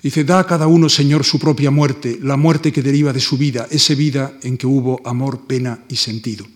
[0.00, 3.36] Dice, da a cada uno, Señor, su propia muerte, la muerte que deriva de su
[3.36, 6.46] vida, esa vida en que hubo amor, pena y sentido.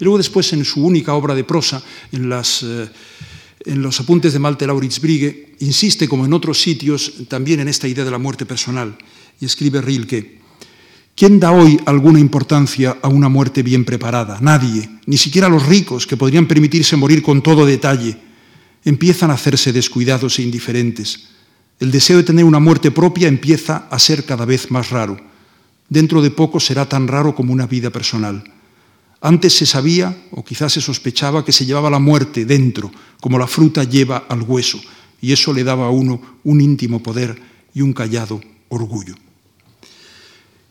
[0.00, 2.64] Y luego después, en su única obra de prosa, en las...
[2.64, 2.88] Eh,
[3.64, 7.86] en los apuntes de Malte Lauritz Brigge, insiste, como en otros sitios, también en esta
[7.86, 8.96] idea de la muerte personal,
[9.40, 10.40] y escribe Rilke,
[11.14, 14.38] ¿quién da hoy alguna importancia a una muerte bien preparada?
[14.40, 18.16] Nadie, ni siquiera los ricos, que podrían permitirse morir con todo detalle,
[18.84, 21.28] empiezan a hacerse descuidados e indiferentes.
[21.80, 25.18] El deseo de tener una muerte propia empieza a ser cada vez más raro.
[25.88, 28.44] Dentro de poco será tan raro como una vida personal.
[29.20, 32.90] Antes se sabía, o quizás se sospechaba, que se llevaba la muerte dentro,
[33.20, 34.80] como la fruta lleva al hueso,
[35.20, 37.40] y eso le daba a uno un íntimo poder
[37.74, 39.14] y un callado orgullo.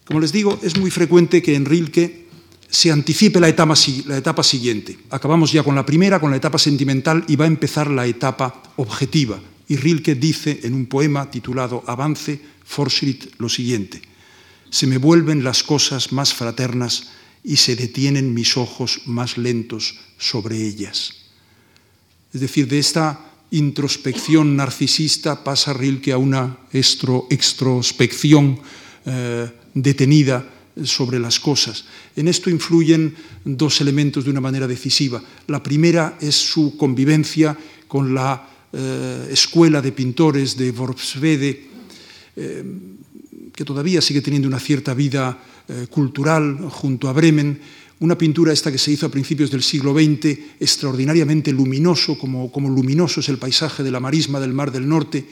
[0.06, 2.28] Como les digo, es muy frecuente que en Rilke
[2.72, 4.98] se anticipe la etapa, siguiente.
[5.10, 8.64] Acabamos ya con la primera, con la etapa sentimental, y va a empezar la etapa
[8.78, 9.42] objetiva.
[9.68, 14.02] Y Rilke dice en un poema titulado Avance, Forschritt, lo siguiente.
[14.70, 17.10] Se me vuelven las cosas más fraternas
[17.44, 21.14] y se detienen mis ojos más lentos sobre ellas.
[22.34, 23.20] Es decir, de esta
[23.52, 28.62] introspección narcisista pasa Rilke a una extrospección
[29.06, 31.86] eh, detenida sobre las cosas.
[32.16, 35.22] En esto influyen dos elementos de una manera decisiva.
[35.48, 37.58] La primera es su convivencia
[37.88, 41.68] con la eh, escuela de pintores de Worpswede,
[42.36, 42.64] eh,
[43.54, 45.38] que todavía sigue teniendo una cierta vida
[45.90, 47.60] cultural junto a Bremen,
[48.00, 53.20] una pintura esta que se hizo a principios del siglo XX, extraordinariamente luminoso, como luminoso
[53.20, 55.24] es el paisaje de la marisma del Mar del Norte,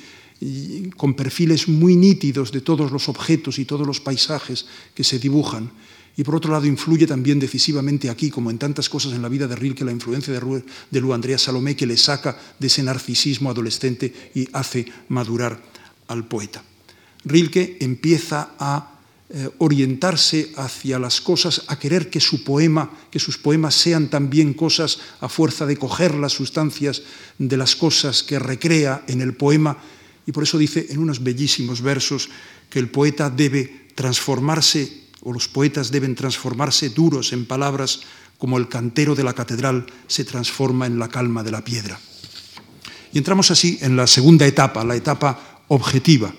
[0.95, 5.71] con perfiles muy nítidos de todos los objetos y todos los paisajes que se dibujan.
[6.15, 9.47] Y por otro lado, influye también decisivamente aquí, como en tantas cosas en la vida
[9.47, 13.49] de Rilke, la influencia de, de Lu Andrea Salomé, que le saca de ese narcisismo
[13.49, 15.61] adolescente y hace madurar
[16.07, 16.63] al poeta.
[17.23, 18.99] Rilke empieza a
[19.31, 24.55] eh, orientarse hacia las cosas, a querer que su poema, que sus poemas sean también
[24.55, 27.03] cosas a fuerza de coger las sustancias
[27.37, 29.77] de las cosas que recrea en el poema.
[30.29, 32.29] Y por eso dice en unos bellísimos versos
[32.69, 38.01] que el poeta debe transformarse, o los poetas deben transformarse duros en palabras,
[38.37, 41.99] como el cantero de la catedral se transforma en la calma de la piedra.
[43.11, 46.31] Y entramos así en la segunda etapa, la etapa objetiva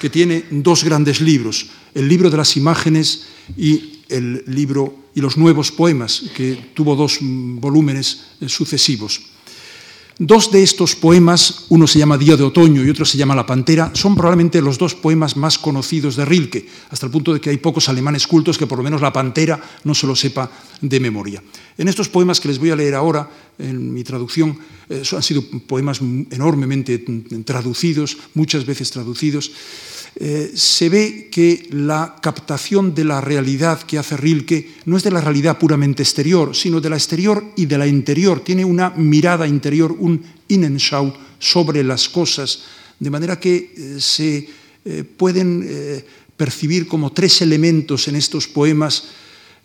[0.00, 5.36] que tiene dos grandes libros, el libro de las imágenes y el libro y los
[5.36, 9.20] nuevos poemas, que tuvo dos volúmenes sucesivos.
[10.20, 13.46] Dos de estos poemas, uno se llama Día de Otoño y otro se llama La
[13.46, 17.48] Pantera, son probablemente los dos poemas más conocidos de Rilke, hasta el punto de que
[17.48, 20.50] hay pocos alemanes cultos que por lo menos La Pantera no se lo sepa
[20.82, 21.42] de memoria.
[21.78, 24.58] En estos poemas que les voy a leer ahora, en mi traducción,
[24.90, 27.02] eh, han sido poemas enormemente
[27.46, 29.50] traducidos, muchas veces traducidos,
[30.16, 35.10] eh, se ve que la captación de la realidad que hace Rilke no es de
[35.10, 38.40] la realidad puramente exterior, sino de la exterior y de la interior.
[38.40, 42.64] Tiene una mirada interior, un Innenschau sobre las cosas,
[42.98, 44.48] de manera que eh, se
[44.84, 46.04] eh, pueden
[46.36, 49.04] percibir como tres elementos en estos poemas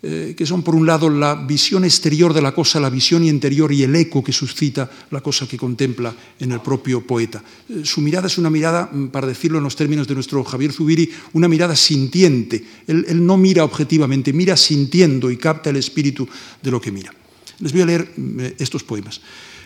[0.08, 3.72] eh, que son por un lado la visión exterior de la cosa, la visión interior
[3.72, 7.42] y el eco que suscita la cosa que contempla en el propio poeta.
[7.68, 10.72] Eh, su mirada es una mirada, mm, para decirlo en los términos de nuestro Javier
[10.72, 12.64] Zubiri, una mirada sintiente.
[12.86, 16.28] Él, él no mira objetivamente, mira sintiendo y capta el espíritu
[16.62, 17.12] de lo que mira.
[17.58, 19.20] Les voy a leer mm, eh, estos poemas.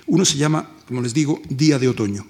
[0.06, 2.26] Uno se llama, como les digo, Día de Otoño.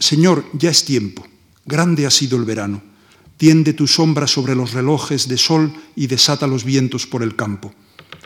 [0.00, 1.24] Señor, ya es tiempo,
[1.64, 2.95] grande ha sido el verano
[3.36, 7.74] Tiende tu sombra sobre los relojes de sol y desata los vientos por el campo.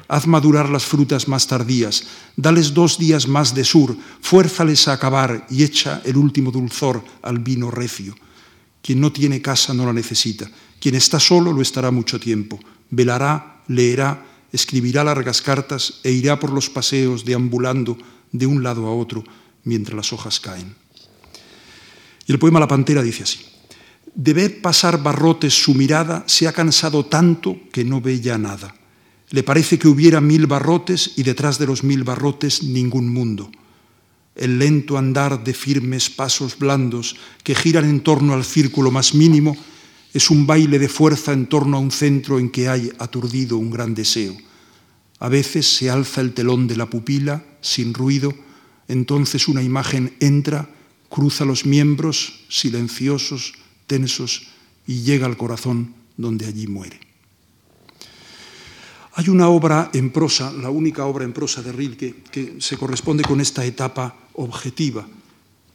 [0.07, 2.05] Haz madurar las frutas más tardías,
[2.37, 7.39] dales dos días más de sur, fuérzales a acabar y echa el último dulzor al
[7.39, 8.17] vino recio.
[8.83, 12.59] Quien no tiene casa no la necesita, quien está solo lo estará mucho tiempo,
[12.91, 17.97] velará, leerá, escribirá largas cartas e irá por los paseos deambulando
[18.33, 19.23] de un lado a otro
[19.65, 20.75] mientras las hojas caen.
[22.27, 23.50] Y el poema La Pantera dice así.
[24.15, 28.75] De ver pasar barrotes su mirada se ha cansado tanto que no ve ya nada.
[29.31, 33.51] Le parece que hubiera mil barrotes y detrás de los mil barrotes ningún mundo.
[34.35, 39.57] El lento andar de firmes pasos blandos que giran en torno al círculo más mínimo
[40.13, 43.71] es un baile de fuerza en torno a un centro en que hay aturdido un
[43.71, 44.37] gran deseo.
[45.21, 48.35] A veces se alza el telón de la pupila sin ruido,
[48.89, 50.69] entonces una imagen entra,
[51.09, 53.55] cruza los miembros silenciosos,
[53.91, 54.47] tensos
[54.87, 57.01] y llega al corazón donde allí muere.
[59.15, 63.25] Hay una obra en prosa, la única obra en prosa de Rilke, que se corresponde
[63.25, 65.03] con esta etapa objetiva,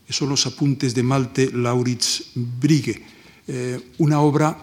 [0.07, 3.03] que son los apuntes de Malte Lauritz Brigge,
[3.47, 4.55] eh, una obra,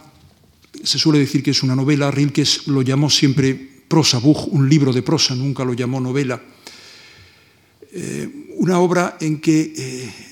[0.82, 3.52] se suele decir que es una novela, Rilke lo llamó siempre
[3.86, 6.40] prosa, Buch, un libro de prosa, nunca lo llamó novela,
[7.92, 10.31] eh, una obra en que eh,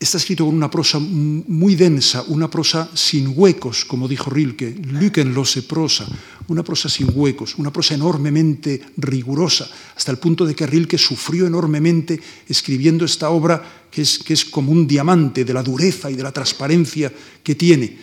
[0.00, 5.62] está escrito con una prosa muy densa, una prosa sin huecos, como dijo Rilke, Lückenlose
[5.62, 6.06] prosa,
[6.46, 11.46] una prosa sin huecos, una prosa enormemente rigurosa, hasta el punto de que Rilke sufrió
[11.46, 16.14] enormemente escribiendo esta obra que es, que es como un diamante de la dureza y
[16.14, 17.98] de la transparencia que tiene.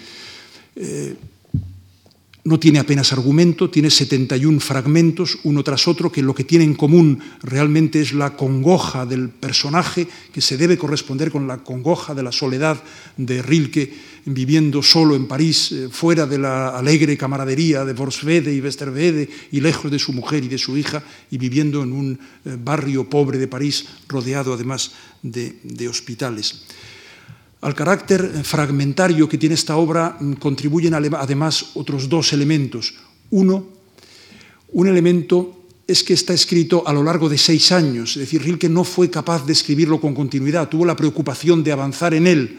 [0.75, 1.15] Eh,
[2.45, 6.75] no tiene apenas argumento, tiene 71 fragmentos, uno tras otro, que lo que tiene en
[6.75, 12.21] común realmente es la congoja del personaje, que se debe corresponder con la congoja de
[12.21, 12.81] la soledad
[13.17, 13.91] de Rilke,
[14.25, 19.59] viviendo solo en París, eh, fuera de la alegre camaradería de Borsvede y Westerwede, y
[19.59, 23.39] lejos de su mujer y de su hija, y viviendo en un eh, barrio pobre
[23.39, 24.91] de París, rodeado además
[25.23, 26.61] de, de hospitales.
[27.61, 32.93] Al carácter fragmentario que tiene esta obra mm, contribuyen además otros dos elementos.
[33.31, 33.73] Uno,
[34.75, 35.55] Un elemento
[35.87, 39.09] es que está escrito a lo largo de seis años, es decir, Rilke no fue
[39.09, 42.57] capaz de escribirlo con continuidad, tuvo la preocupación de avanzar en él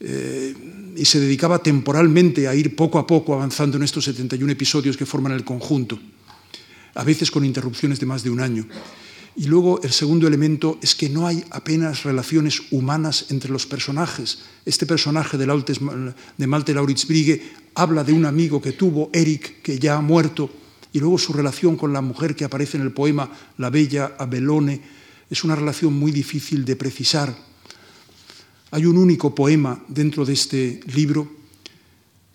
[0.00, 0.54] eh,
[0.96, 5.06] y se dedicaba temporalmente a ir poco a poco avanzando en estos 71 episodios que
[5.06, 5.98] forman el conjunto,
[6.94, 8.66] a veces con interrupciones de más de un año.
[9.36, 14.38] Y luego el segundo elemento es que no hay apenas relaciones humanas entre los personajes.
[14.64, 17.42] Este personaje de Malte Lauritz Brigge
[17.74, 20.48] habla de un amigo que tuvo, Eric, que ya ha muerto,
[20.94, 24.80] y luego su relación con la mujer que aparece en el poema La Bella Abelone
[25.28, 27.36] es una relación muy difícil de precisar.
[28.70, 31.28] Hay un único poema dentro de este libro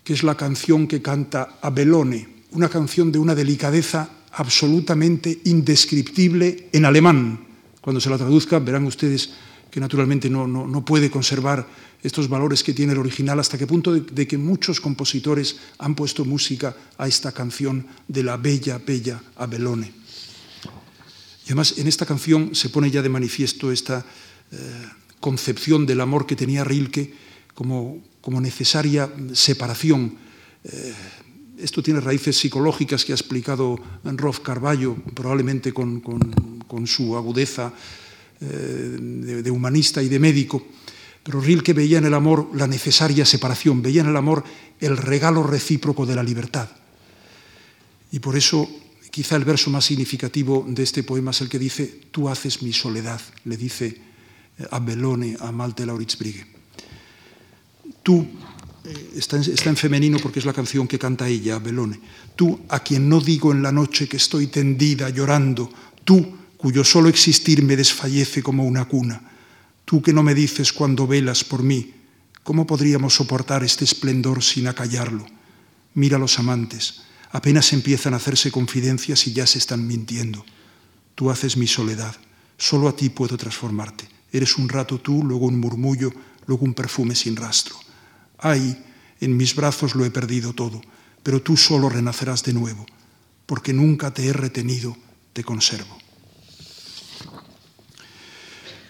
[0.04, 6.84] que es la canción que canta Abelone, una canción de una delicadeza absolutamente indescriptible en
[6.84, 7.46] alemán.
[7.80, 9.30] Cuando se la traduzca verán ustedes
[9.70, 11.66] que naturalmente no, no, puede conservar
[12.02, 16.26] estos valores que tiene el original, hasta qué punto de, que muchos compositores han puesto
[16.26, 19.92] música a esta canción de la bella, bella Abelone.
[21.44, 24.04] Y además en esta canción se pone ya de manifiesto esta
[24.52, 24.56] eh,
[25.20, 27.14] concepción del amor que tenía Rilke
[27.54, 30.18] como, como necesaria separación.
[30.64, 30.94] Eh,
[31.62, 36.02] esto tiene raíces psicológicas que ha explicado Rolf Carballo, probablemente con,
[36.86, 37.72] su agudeza
[38.40, 38.46] eh,
[39.42, 40.66] de, humanista y de médico.
[41.22, 44.42] Pero Rilke veía en el amor la necesaria separación, veía en el amor
[44.80, 46.68] el regalo recíproco de la libertad.
[48.10, 48.68] Y por eso
[49.10, 52.72] quizá el verso más significativo de este poema es el que dice, tú haces mi
[52.72, 53.86] soledad, le dice
[54.58, 56.46] eh, a Bellone, a Malte Lauritzbrigge.
[58.02, 58.26] Tú
[58.84, 62.00] eh, está en, femenino porque es la canción que canta ella, Belone.
[62.34, 65.70] Tú, a quien no digo en la noche que estoy tendida llorando,
[66.04, 69.20] tú, cuyo solo existir me desfallece como una cuna,
[69.84, 71.92] tú que no me dices cuando velas por mí,
[72.42, 75.26] ¿cómo podríamos soportar este esplendor sin acallarlo?
[75.94, 80.44] Mira los amantes, apenas empiezan a hacerse confidencias y ya se están mintiendo.
[81.14, 82.16] Tú haces mi soledad,
[82.56, 84.08] solo a ti puedo transformarte.
[84.32, 86.12] Eres un rato tú, luego un murmullo,
[86.46, 87.81] luego un perfume sin rastro.
[88.42, 88.76] Ay,
[89.20, 90.82] en mis brazos lo he perdido todo,
[91.22, 92.84] pero tú solo renacerás de nuevo,
[93.46, 94.96] porque nunca te he retenido,
[95.32, 95.96] te conservo.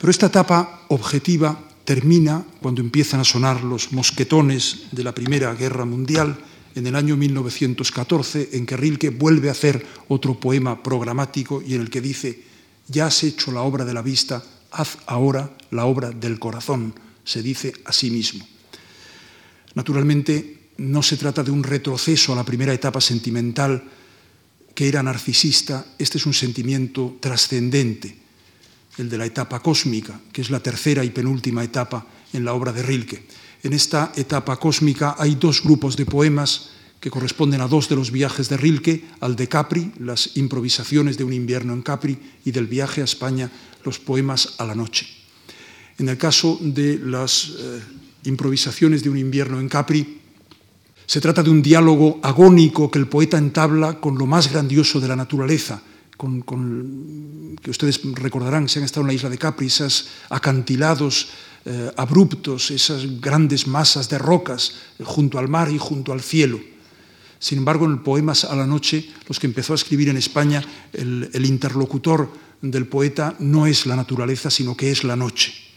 [0.00, 5.84] Pero esta etapa objetiva termina cuando empiezan a sonar los mosquetones de la Primera Guerra
[5.84, 6.38] Mundial
[6.74, 11.82] en el año 1914, en que Rilke vuelve a hacer otro poema programático y en
[11.82, 12.42] el que dice,
[12.88, 16.94] ya has hecho la obra de la vista, haz ahora la obra del corazón,
[17.24, 18.46] se dice a sí mismo.
[19.74, 23.82] Naturalmente, no se trata de un retroceso a la primera etapa sentimental
[24.74, 28.16] que era narcisista, este es un sentimiento trascendente,
[28.98, 32.72] el de la etapa cósmica, que es la tercera y penúltima etapa en la obra
[32.72, 33.26] de Rilke.
[33.62, 36.70] En esta etapa cósmica hay dos grupos de poemas
[37.00, 41.24] que corresponden a dos de los viajes de Rilke, al de Capri, las improvisaciones de
[41.24, 43.50] un invierno en Capri, y del viaje a España,
[43.84, 45.06] los poemas a la noche.
[45.98, 47.80] En el caso de las eh,
[48.24, 50.20] improvisaciones de un invierno en Capri,
[51.06, 55.08] se trata de un diálogo agónico que el poeta entabla con lo más grandioso de
[55.08, 55.82] la naturaleza,
[56.16, 56.42] con,
[57.60, 61.30] que ustedes recordarán si han estado en la isla de Capri, esos acantilados
[61.64, 66.60] eh, abruptos, esas grandes masas de rocas junto al mar y junto al cielo.
[67.38, 70.62] Sin embargo, en el Poemas a la Noche, los que empezó a escribir en España,
[70.92, 72.30] el interlocutor
[72.62, 75.71] del poeta no es la naturaleza, sino que es la noche.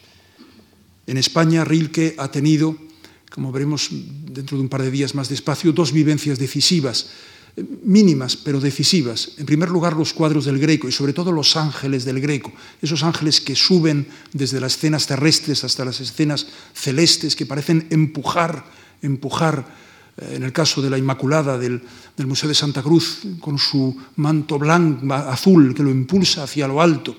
[1.07, 2.75] En España, Rilke ha tenido,
[3.29, 7.07] como veremos dentro de un par de días más despacio, dos vivencias decisivas,
[7.83, 9.37] mínimas, pero decisivas.
[9.37, 12.51] En primer lugar, los cuadros del Greco y sobre todo los ángeles del Greco,
[12.81, 18.65] esos ángeles que suben desde las escenas terrestres hasta las escenas celestes, que parecen empujar,
[19.01, 19.65] empujar,
[20.17, 21.81] eh, en el caso de la Inmaculada del,
[22.17, 26.81] del Museo de Santa Cruz, con su manto blanco, azul, que lo impulsa hacia lo
[26.81, 27.15] alto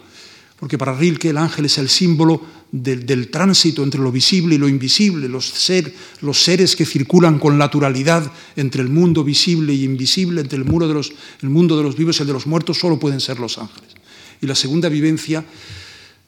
[0.58, 2.40] porque para Rilke el ángel es el símbolo
[2.72, 8.82] del, tránsito entre lo visible y lo invisible, los, seres que circulan con naturalidad entre
[8.82, 10.86] el mundo visible y invisible, entre el, muro
[11.42, 13.90] mundo de los vivos y el de los muertos, solo pueden ser los ángeles.
[14.40, 15.44] Y la segunda vivencia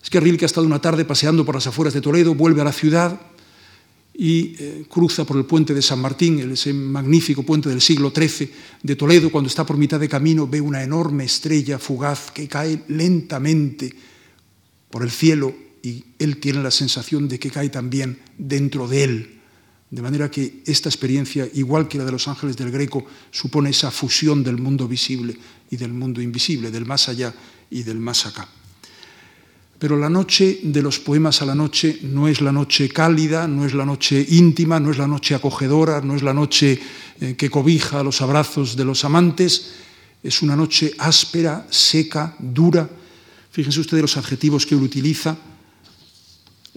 [0.03, 2.64] es que Rilke ha estado una tarde paseando por las afueras de Toledo, vuelve a
[2.64, 3.20] la ciudad
[4.14, 8.51] y eh, cruza por el puente de San Martín, ese magnífico puente del siglo XIII
[8.82, 12.82] de Toledo, cuando está por mitad de camino ve una enorme estrella fugaz que cae
[12.89, 13.95] lentamente
[14.91, 19.39] por el cielo y él tiene la sensación de que cae también dentro de él.
[19.91, 23.91] De manera que esta experiencia, igual que la de los ángeles del Greco, supone esa
[23.91, 25.34] fusión del mundo visible
[25.70, 27.32] y del mundo invisible, del más allá
[27.70, 28.47] y del más acá.
[29.78, 33.64] Pero la noche de los poemas a la noche no es la noche cálida, no
[33.64, 36.78] es la noche íntima, no es la noche acogedora, no es la noche
[37.20, 39.72] eh, que cobija los abrazos de los amantes,
[40.20, 42.91] Es una noche áspera, seca, dura.
[43.53, 45.39] Fíjense ustedes los adjetivos que él utiliza.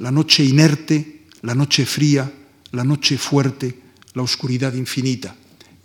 [0.02, 2.26] La noche inerte, la noche fría,
[2.72, 3.78] la noche fuerte,
[4.16, 5.36] la oscuridad infinita.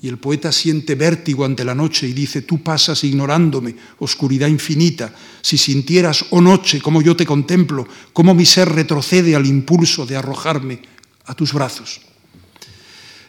[0.01, 5.15] Y el poeta siente vértigo ante la noche y dice, tú pasas ignorándome, oscuridad infinita,
[5.43, 10.17] si sintieras, oh noche, como yo te contemplo, cómo mi ser retrocede al impulso de
[10.17, 10.81] arrojarme
[11.27, 12.01] a tus brazos.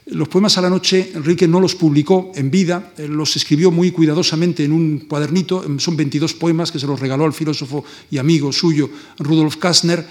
[0.05, 4.63] Los poemas a la noche, Enrique no los publicó en vida, los escribió muy cuidadosamente
[4.63, 8.89] en un cuadernito, son 22 poemas que se los regaló al filósofo y amigo suyo
[9.19, 10.07] Rudolf Kastner,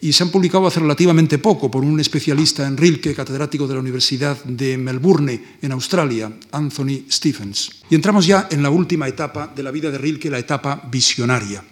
[0.00, 3.80] y se han publicado hace relativamente poco por un especialista en Rilke, catedrático de la
[3.80, 7.82] Universidad de Melbourne, en Australia, Anthony Stephens.
[7.90, 11.64] Y entramos ya en la última etapa de la vida de Rilke, la etapa visionaria.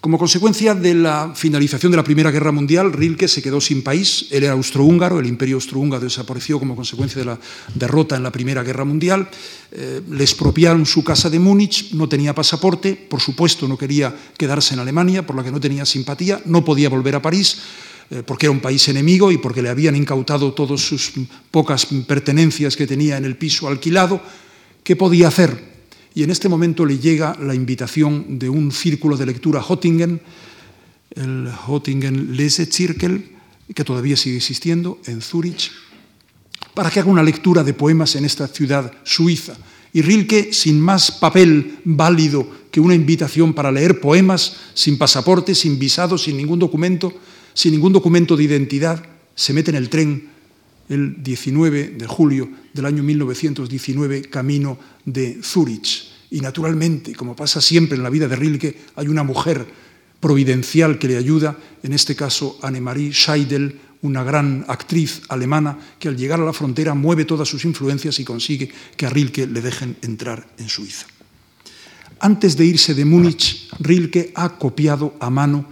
[0.00, 4.26] Como consecuencia de la finalización de la Primera Guerra Mundial, Rilke se quedó sin país.
[4.30, 7.38] Él era austrohúngaro, el imperio austrohúngaro desapareció como consecuencia de la
[7.74, 9.28] derrota en la Primera Guerra Mundial.
[9.72, 14.74] Eh, le expropiaron su casa de Múnich, no tenía pasaporte, por supuesto no quería quedarse
[14.74, 17.58] en Alemania, por la que no tenía simpatía, no podía volver a París
[18.10, 21.12] eh, porque era un país enemigo y porque le habían incautado todas sus
[21.50, 24.22] pocas pertenencias que tenía en el piso alquilado.
[24.84, 25.77] ¿Qué podía hacer?
[26.14, 30.20] Y en este momento le llega la invitación de un círculo de lectura Hottingen,
[31.14, 33.36] el Hottingen Lesezirkel,
[33.74, 35.70] que todavía sigue existiendo en Zúrich,
[36.74, 39.54] para que haga una lectura de poemas en esta ciudad suiza.
[39.92, 45.78] Y Rilke, sin más papel válido que una invitación para leer poemas, sin pasaporte, sin
[45.78, 47.12] visado, sin ningún documento,
[47.54, 49.02] sin ningún documento de identidad,
[49.34, 50.37] se mete en el tren
[50.88, 56.10] el 19 de julio del año 1919 camino de Zúrich.
[56.30, 59.66] Y naturalmente, como pasa siempre en la vida de Rilke, hay una mujer
[60.20, 66.16] providencial que le ayuda, en este caso Annemarie Scheidel, una gran actriz alemana que al
[66.16, 69.96] llegar a la frontera mueve todas sus influencias y consigue que a Rilke le dejen
[70.02, 71.06] entrar en Suiza.
[72.20, 75.66] Antes de irse de Múnich, Rilke ha copiado a mano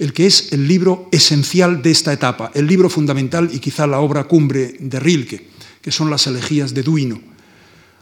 [0.00, 4.00] el que es el libro esencial de esta etapa, el libro fundamental y quizá la
[4.00, 5.46] obra cumbre de Rilke,
[5.82, 7.20] que son las elegías de Duino.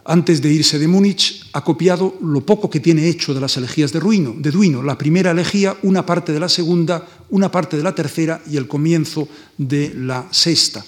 [0.05, 3.91] Antes de irse de Múnich, ha copiado lo poco que tiene hecho de las elegías
[3.91, 7.83] de, Ruino, de Duino, la primera elegía, una parte de la segunda, una parte de
[7.83, 9.27] la tercera y el comienzo
[9.57, 10.83] de la sexta.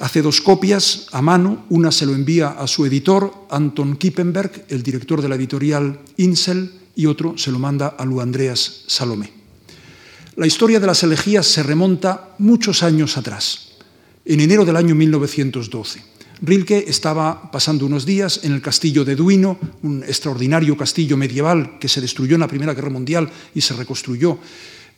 [0.00, 4.82] Hace dos copias a mano, una se lo envía a su editor, Anton Kippenberg, el
[4.82, 9.32] director de la editorial Insel, y otro se lo manda a Lu Andreas Salomé.
[10.36, 13.72] La historia de las elegías se remonta muchos años atrás,
[14.24, 16.02] en enero del año 1912.
[16.40, 21.88] Rilke estaba pasando unos días en el castillo de Duino, un extraordinario castillo medieval que
[21.88, 24.38] se destruyó en la Primera Guerra Mundial y se reconstruyó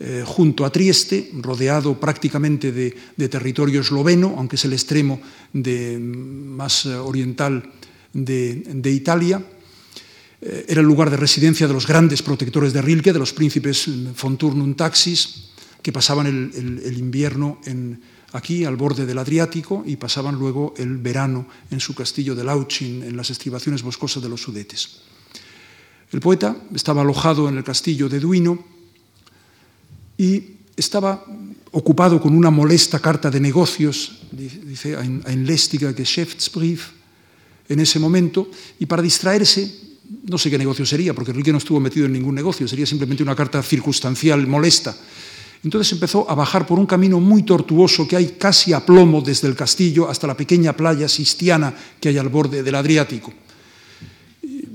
[0.01, 5.21] eh, junto a Trieste, rodeado prácticamente de, territorio esloveno, aunque es el extremo
[5.53, 7.71] más eh, oriental
[8.13, 9.43] de Italia.
[10.45, 13.89] Eh, era el lugar de residencia de los grandes protectores de Rilke, de los príncipes
[14.21, 15.49] von Turnum Taxis,
[15.81, 17.61] que pasaban el, invierno
[18.33, 23.03] aquí, al borde del Adriático, y pasaban luego el verano en su castillo de Lauchin,
[23.03, 25.01] en las estribaciones boscosas de los Sudetes.
[26.13, 28.65] El poeta estaba alojado en el castillo de Duino
[30.19, 31.25] y estaba
[31.73, 36.93] ocupado con una molesta carta de negocios, dice ein lästiger Geschäftsbrief,
[37.69, 39.94] en ese momento, y para distraerse
[40.25, 43.23] no sé qué negocio sería, porque Enrique no estuvo metido en ningún negocio, sería simplemente
[43.23, 44.95] una carta circunstancial molesta.
[45.63, 49.49] Entonces empezó a bajar por un camino muy tortuoso que hay casi a plomo desde
[49.49, 53.33] el castillo hasta la pequeña playa sistiana que hay al borde del Adriático.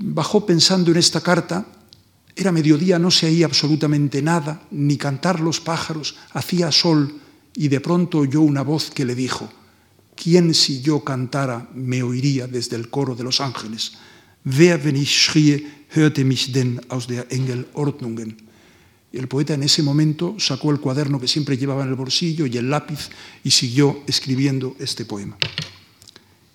[0.02, 1.64] Bajó pensando en esta carta,
[2.34, 7.14] era mediodía, no se oía absolutamente nada, ni cantar los pájaros, hacía sol,
[7.54, 9.48] y de pronto oyó una voz que le dijo,
[10.16, 13.92] ¿quién si yo cantara me oiría desde el coro de los ángeles?
[14.44, 18.36] Wer, wenn ich schrie, hörte mich denn aus der Engel Ordnungen?
[19.12, 22.46] Y el poeta en ese momento sacó el cuaderno que siempre llevaba en el bolsillo
[22.46, 23.10] y el lápiz
[23.42, 25.36] y siguió escribiendo este poema.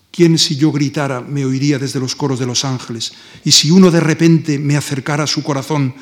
[0.10, 3.12] ¿Quién si yo gritara me oiría desde los coros de los ángeles?
[3.44, 5.94] Y si uno de repente me acercara a su corazón,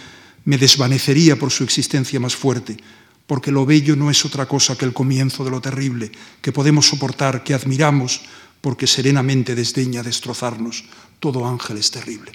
[0.45, 2.77] me desvanecería por su existencia más fuerte,
[3.25, 6.11] porque lo bello no es otra cosa que el comienzo de lo terrible,
[6.41, 8.21] que podemos soportar, que admiramos,
[8.61, 10.85] porque serenamente desdeña destrozarnos.
[11.23, 12.33] Todo ángel es terrible.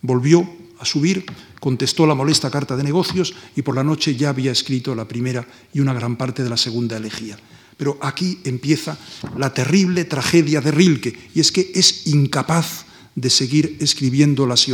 [0.00, 1.26] Volvió a subir,
[1.60, 5.46] contestó la molesta carta de negocios y por la noche ya había escrito la primera
[5.74, 7.36] y una gran parte de la segunda elegía.
[7.76, 8.96] Pero aquí empieza
[9.36, 14.66] la terrible tragedia de Rilke, y es que es incapaz de seguir escribiendo las,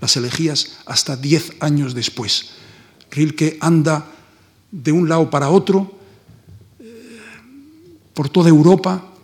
[0.00, 2.54] las elegías hasta diez años después.
[3.12, 4.10] Rilke anda
[4.72, 5.96] de un lado para otro,
[6.80, 7.20] eh,
[8.14, 9.14] por toda Europa,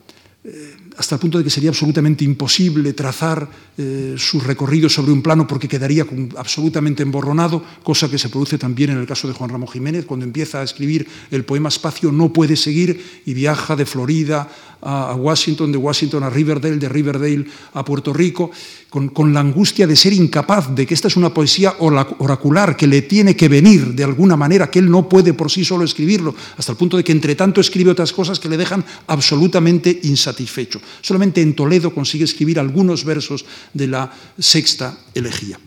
[1.00, 3.48] hasta el punto de que sería absolutamente imposible trazar
[3.78, 6.04] eh, su recorrido sobre un plano porque quedaría
[6.36, 10.26] absolutamente emborronado, cosa que se produce también en el caso de Juan Ramón Jiménez, cuando
[10.26, 14.46] empieza a escribir el poema Espacio, no puede seguir y viaja de Florida
[14.82, 18.50] a, Washington, de Washington a Riverdale, de Riverdale a Puerto Rico,
[18.88, 23.02] con, la angustia de ser incapaz de que esta es una poesía oracular, que le
[23.02, 26.72] tiene que venir de alguna manera, que él no puede por sí solo escribirlo, hasta
[26.72, 30.80] el punto de que entre tanto escribe otras cosas que le dejan absolutamente insatisfecho.
[31.00, 35.58] Solamente en Toledo consigue escribir algunos versos de la sexta elegía.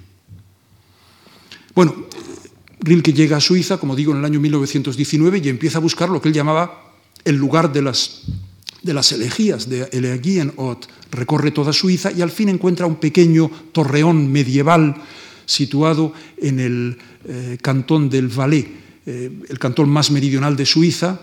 [1.76, 2.07] Bueno,
[2.80, 6.21] Rilke llega a Suiza, como digo, en el año 1919 y empieza a buscar lo
[6.21, 6.93] que él llamaba
[7.26, 8.24] el lugar de las
[8.84, 14.32] de las elegías de Elegienort, recorre toda Suiza y al fin encuentra un pequeño torreón
[14.32, 14.95] medieval
[15.45, 18.67] situado en el eh, cantón del Valais,
[19.05, 21.21] eh, el cantón más meridional de Suiza,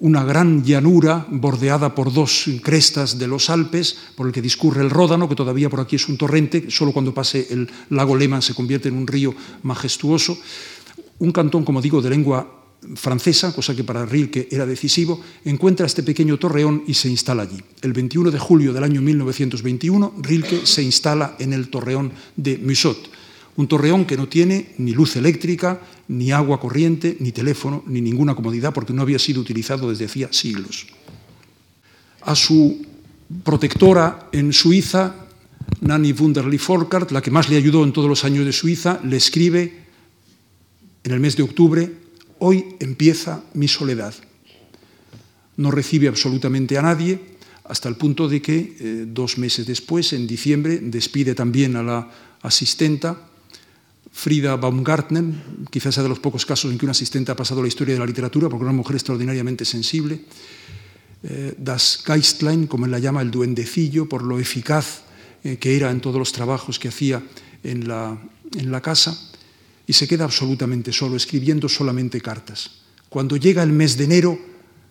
[0.00, 4.90] una gran llanura bordeada por dos crestas de los Alpes, por el que discurre el
[4.90, 8.54] Ródano, que todavía por aquí es un torrente, solo cuando pase el lago Lehmann se
[8.54, 10.38] convierte en un río majestuoso.
[11.18, 12.60] Un cantón, como digo, de lengua
[12.96, 17.58] francesa, cosa que para Rilke era decisivo, encuentra este pequeño torreón y se instala allí.
[17.82, 23.10] El 21 de julio del año 1921, Rilke se instala en el torreón de Musot,
[23.56, 28.34] un torreón que no tiene ni luz eléctrica, ni agua corriente, ni teléfono, ni ninguna
[28.34, 30.88] comodidad, porque no había sido utilizado desde hacía siglos.
[32.22, 32.84] A su
[33.44, 35.14] protectora en Suiza,
[35.80, 39.16] Nanny Wunderli Folkart, la que más le ayudó en todos los años de Suiza, le
[39.16, 39.86] escribe
[41.04, 42.00] en el mes de octubre
[42.42, 44.14] Hoy empieza mi soledad.
[45.58, 47.20] No recibe absolutamente a nadie,
[47.64, 52.10] hasta el punto de que eh, dos meses después, en diciembre, despide también a la
[52.40, 53.29] asistenta,
[54.12, 55.24] Frida Baumgartner,
[55.70, 58.00] quizás sea de los pocos casos en que una asistente ha pasado la historia de
[58.00, 60.20] la literatura, porque una mujer extraordinariamente sensible.
[61.22, 65.02] Eh, das Geistlein, como él la llama, el duendecillo, por lo eficaz
[65.44, 67.22] eh, que era en todos los trabajos que hacía
[67.62, 68.18] en la,
[68.82, 69.16] casa
[69.86, 72.82] y se queda absolutamente solo, escribiendo solamente cartas.
[73.08, 74.38] Cuando llega el mes de enero,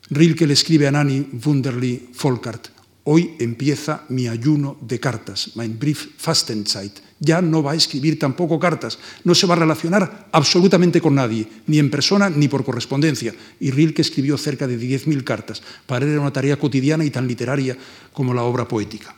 [0.10, 2.68] Rilke le escribe a Nanny Wunderli Volkart,
[3.12, 7.02] hoy empieza mi ayuno de cartas, mein Brief Fastenzeit.
[7.20, 11.48] Ya no va a escribir tampoco cartas, no se va a relacionar absolutamente con nadie,
[11.66, 13.34] ni en persona ni por correspondencia.
[13.60, 15.64] Y Rilke escribió cerca de 10.000 cartas.
[15.88, 17.76] Para él era una tarea cotidiana y tan literaria
[18.14, 19.16] como la obra poética.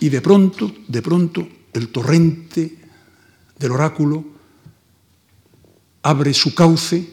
[0.00, 2.74] Y de pronto, de pronto, el torrente
[3.58, 4.24] del oráculo,
[6.00, 7.06] abre su cauce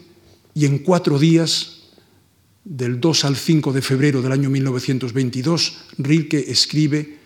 [0.54, 1.77] y en cuatro días,
[2.68, 7.16] del 2 al 5 de febrero del año 1922, Rilke escribe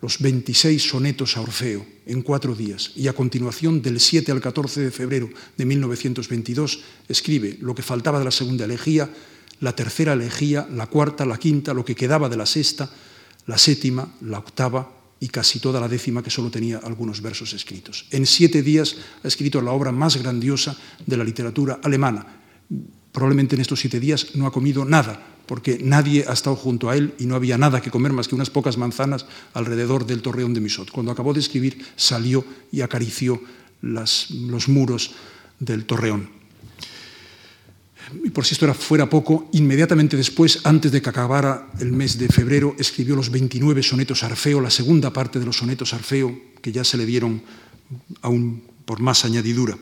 [0.00, 4.82] los 26 sonetos a Orfeo en cuatro días y a continuación del 7 al 14
[4.82, 9.10] de febrero de 1922 escribe lo que faltaba de la segunda elegía,
[9.58, 12.88] la tercera elegía, la cuarta, la quinta, lo que quedaba de la sexta,
[13.46, 18.06] la séptima, la octava, y casi toda la décima que solo tenía algunos versos escritos.
[18.10, 20.76] En siete días ha escrito la obra más grandiosa
[21.06, 22.26] de la literatura alemana.
[23.14, 26.96] Probablemente en estos siete días no ha comido nada, porque nadie ha estado junto a
[26.96, 30.52] él y no había nada que comer más que unas pocas manzanas alrededor del torreón
[30.52, 30.90] de Misot.
[30.90, 33.40] Cuando acabó de escribir, salió y acarició
[33.82, 35.14] los muros
[35.60, 36.28] del torreón.
[38.24, 42.18] Y por si esto era fuera poco, inmediatamente después, antes de que acabara el mes
[42.18, 46.72] de febrero, escribió los 29 sonetos Arfeo, la segunda parte de los sonetos Arfeo, que
[46.72, 47.42] ya se le dieron
[48.22, 49.78] aún por más añadidura.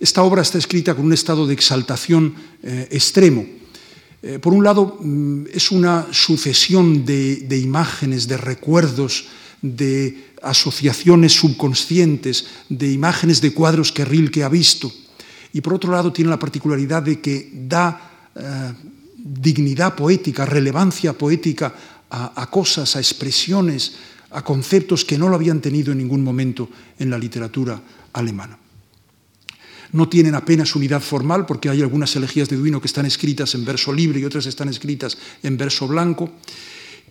[0.00, 3.44] Esta obra está escrita con un estado de exaltación eh, extremo.
[4.22, 9.26] Eh, por un lado, mm, es una sucesión de, imágenes, de recuerdos,
[9.62, 14.92] de asociaciones subconscientes, de imágenes de cuadros que Rilke ha visto
[15.52, 18.72] y por otro lado tiene la particularidad de que da eh,
[19.16, 21.74] dignidad poética, relevancia poética
[22.10, 23.96] a, cosas, a expresiones,
[24.30, 26.68] a conceptos que no lo habían tenido en ningún momento
[26.98, 27.80] en la literatura
[28.12, 28.58] alemana.
[29.92, 33.64] No tienen apenas unidad formal porque hay algunas elegías de Duino que están escritas en
[33.64, 36.30] verso libre y otras están escritas en verso blanco.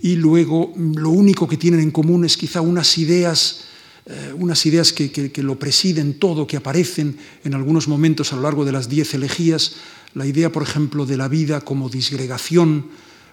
[0.01, 3.67] Y luego lo único que tienen en común es quizá unas ideas
[4.09, 8.63] eh, unas ideas que, lo presiden todo, que aparecen en algunos momentos a lo largo
[8.63, 9.75] de las diez elegías,
[10.13, 12.87] la idea, por ejemplo, de la vida como disgregación,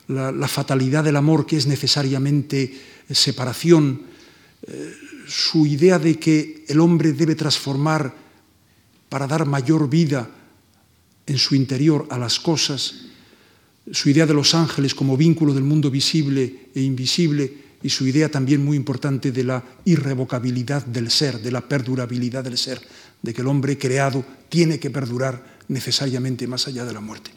[0.08, 2.74] la, fatalidad del amor que es necesariamente
[3.08, 4.02] separación,
[4.66, 4.92] eh,
[5.28, 8.12] su idea de que el hombre debe transformar
[9.14, 10.28] para dar mayor vida
[11.24, 12.94] en su interior a las cosas,
[13.92, 18.28] su idea de los ángeles como vínculo del mundo visible e invisible, y su idea
[18.28, 22.80] también muy importante de la irrevocabilidad del ser, de la perdurabilidad del ser,
[23.22, 27.30] de que el hombre creado tiene que perdurar necesariamente más allá de la muerte.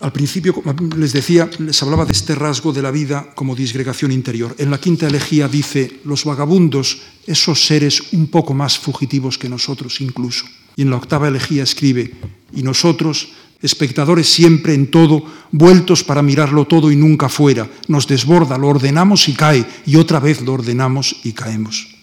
[0.00, 0.62] Al principio,
[0.96, 4.54] les decía, les hablaba de este rasgo de la vida como disgregación interior.
[4.58, 10.00] En la quinta elegía dice, los vagabundos, esos seres un poco más fugitivos que nosotros
[10.00, 10.46] incluso.
[10.76, 12.12] Y en la octava elegía escribe,
[12.52, 13.28] y nosotros,
[13.62, 19.28] espectadores siempre en todo, vueltos para mirarlo todo y nunca fuera, nos desborda, lo ordenamos
[19.28, 21.94] y cae, y otra vez lo ordenamos y caemos.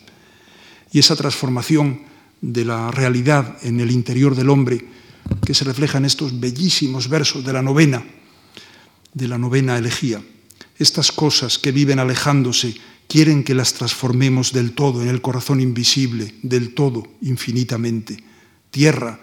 [0.91, 2.01] Y esa transformación
[2.41, 5.00] de la realidad en el interior del hombre,
[5.45, 8.03] que se refleja en estos bellísimos versos de la novena,
[9.13, 10.21] de la novena elegía.
[10.77, 12.75] Estas cosas que viven alejándose
[13.07, 18.23] quieren que las transformemos del todo en el corazón invisible, del todo infinitamente.
[18.71, 19.19] Tierra,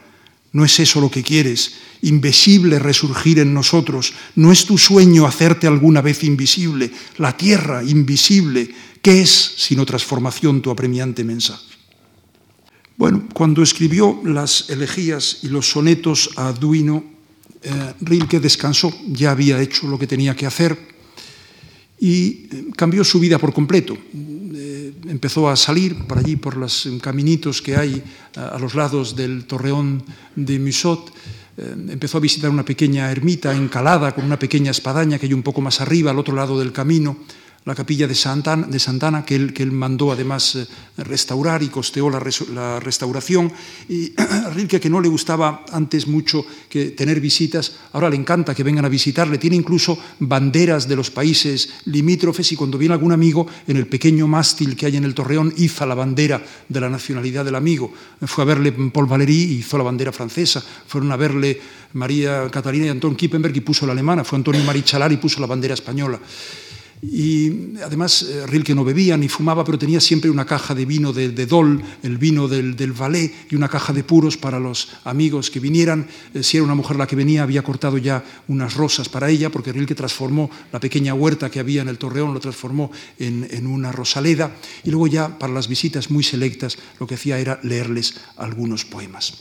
[0.53, 5.66] no es eso lo que quieres, invisible resurgir en nosotros, no es tu sueño hacerte
[5.66, 8.70] alguna vez invisible, la tierra invisible,
[9.01, 11.77] ¿qué es sino transformación tu apremiante mensaje?
[12.99, 17.05] Bueno, cuando escribió las elegías y los sonetos a Duino,
[17.62, 20.76] eh, Rilke descansó, ya había hecho lo que tenía que hacer
[22.01, 23.96] y eh, cambió su vida por completo.
[24.12, 28.03] Eh, empezó a salir por allí, por los caminitos que hay
[28.34, 30.03] a, los lados del torreón
[30.34, 31.14] de Musot.
[31.57, 35.61] empezó a visitar una pequeña ermita encalada con una pequeña espadaña que hay un poco
[35.61, 37.16] más arriba, al otro lado del camino
[37.68, 40.66] la capilla de Santana, de Santana que, él, que él mandó además eh,
[40.96, 42.18] restaurar y costeó la,
[42.54, 43.52] la restauración.
[43.90, 48.54] Y a Rilke, que no le gustaba antes mucho que tener visitas, ahora le encanta
[48.54, 49.36] que vengan a visitarle.
[49.36, 54.26] Tiene incluso banderas de los países limítrofes y cuando viene algún amigo, en el pequeño
[54.26, 57.92] mástil que hay en el torreón, iza la bandera de la nacionalidad del amigo.
[58.22, 60.64] Fue a verle Paul Valéry y hizo la bandera francesa.
[60.86, 61.60] Fueron a verle
[61.92, 64.24] María Catalina y Antón Kippenberg y puso la alemana.
[64.24, 66.18] Fue Antonio Marichalar y puso la bandera española.
[67.01, 71.12] Y además eh, Rilke no bebía ni fumaba, pero tenía siempre una caja de vino
[71.12, 72.92] de, Dol, el vino del, del,
[73.49, 76.09] y una caja de puros para los amigos que vinieran.
[76.34, 79.51] Eh, si era una mujer la que venía, había cortado ya unas rosas para ella,
[79.51, 83.66] porque Rilke transformó la pequeña huerta que había en el Torreón, lo transformó en, en
[83.68, 84.57] una rosaleda.
[84.82, 89.34] Y luego ya para las visitas muy selectas lo que hacía era leerles algunos poemas.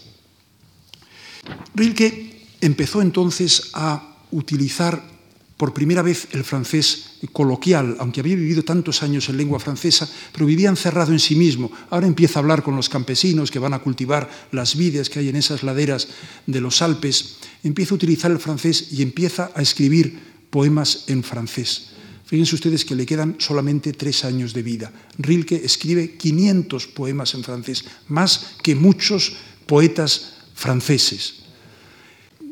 [1.73, 5.16] Rilke empezó entonces a utilizar
[5.57, 10.45] por primera vez el francés coloquial, aunque había vivido tantos años en lengua francesa, pero
[10.45, 11.71] vivía encerrado en sí mismo.
[11.89, 15.29] Ahora empieza a hablar con los campesinos que van a cultivar las vides que hay
[15.29, 16.07] en esas laderas
[16.45, 20.19] de los Alpes, empieza a utilizar el francés y empieza a escribir
[20.51, 21.89] poemas en francés.
[22.25, 24.91] Fíjense ustedes que le quedan solamente tres años de vida.
[25.17, 31.46] Rilke escribe 500 poemas en francés, más que muchos poetas franceses.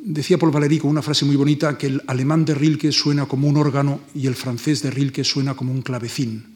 [0.08, 3.48] Decía Paul Valéry con una frase muy bonita que el alemán de Rilke suena como
[3.48, 6.55] un órgano y el francés de Rilke suena como un clavecín.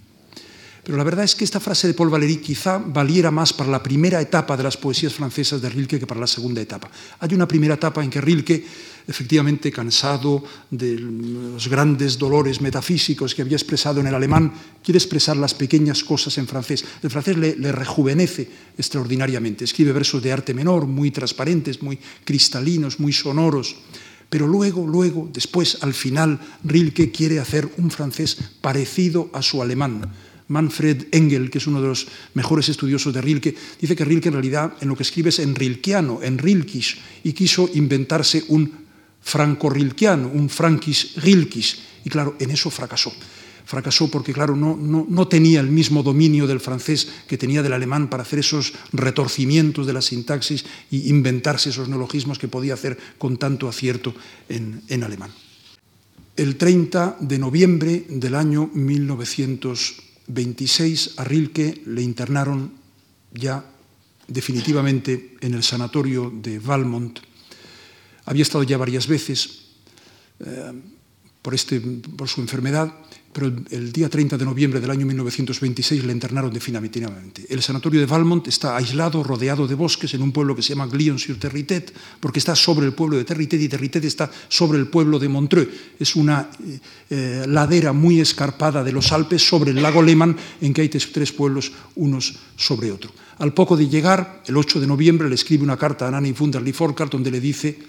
[0.89, 3.83] Pero la verdad es que esta frase de Paul Valéry quizá valiera más para la
[3.83, 6.89] primera etapa de las poesías francesas de Rilke que para la segunda etapa.
[7.19, 8.65] Hay una primera etapa en que Rilke
[9.07, 14.51] efectivamente cansado de los grandes dolores metafísicos que había expresado en el alemán,
[14.83, 16.83] quiere expresar las pequeñas cosas en francés.
[17.03, 19.65] El francés le, le rejuvenece extraordinariamente.
[19.65, 23.75] Escribe versos de arte menor, muy transparentes, muy cristalinos, muy sonoros.
[24.27, 30.11] Pero luego, luego, después, al final, Rilke quiere hacer un francés parecido a su alemán.
[30.49, 34.33] Manfred Engel, que es uno de los mejores estudiosos de Rilke, dice que Rilke en
[34.33, 38.85] realidad en lo que escribe es en rilkiano, en rilkisch, y quiso inventarse un
[39.21, 43.13] franco-rilkiano, un frankis-rilkis, y claro, en eso fracasó.
[43.65, 47.73] Fracasó porque, claro, no, no, no, tenía el mismo dominio del francés que tenía del
[47.73, 52.97] alemán para hacer esos retorcimientos de la sintaxis y inventarse esos neologismos que podía hacer
[53.19, 54.15] con tanto acierto
[54.47, 55.29] en, en alemán.
[56.35, 58.71] El 30 de noviembre del año
[60.29, 62.71] 1926 a Rilke le internaron
[63.33, 63.65] ya
[64.27, 67.19] definitivamente en el sanatorio de Valmont.
[68.25, 69.73] Había estado ya varias veces
[70.39, 70.71] eh,
[71.41, 72.93] por, este, por su enfermedad,
[73.31, 77.45] pero el día 30 de noviembre del año 1926 le internaron definitivamente.
[77.47, 80.87] El sanatorio de Valmont está aislado, rodeado de bosques, en un pueblo que se llama
[80.87, 85.29] Glion-sur-Territet, porque está sobre el pueblo de Territet y Territet está sobre el pueblo de
[85.29, 85.69] Montreux.
[85.99, 90.73] Es una eh, eh, ladera muy escarpada de los Alpes sobre el lago Lehmann, en
[90.73, 93.11] que hay tres pueblos unos sobre otro.
[93.37, 96.75] Al poco de llegar, el 8 de noviembre, le escribe una carta a Nanny Wunderlich
[96.75, 97.79] Forkart donde le dice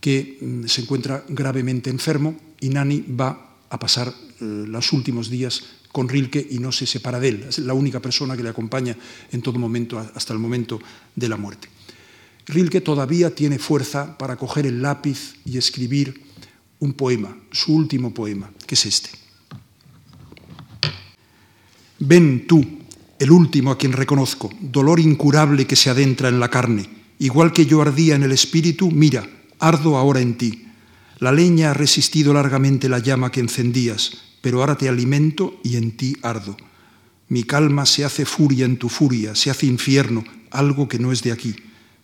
[0.00, 5.64] que mm, se encuentra gravemente enfermo y Nani va a pasar eh, los últimos días
[5.92, 7.46] con Rilke y no se separa de él.
[7.48, 8.96] Es la única persona que le acompaña
[9.32, 10.78] en todo momento, hasta el momento
[11.16, 11.68] de la muerte.
[12.46, 16.22] Rilke todavía tiene fuerza para coger el lápiz y escribir
[16.80, 19.10] un poema, su último poema, que es este.
[21.98, 22.62] Ven tú,
[23.18, 27.64] el último a quien reconozco, dolor incurable que se adentra en la carne, igual que
[27.64, 29.26] yo ardía en el espíritu, mira,
[29.60, 30.66] ardo ahora en ti.
[31.22, 34.10] La leña ha resistido largamente la llama que encendías,
[34.40, 36.56] pero ahora te alimento y en ti ardo.
[37.28, 41.22] Mi calma se hace furia en tu furia, se hace infierno, algo que no es
[41.22, 41.54] de aquí.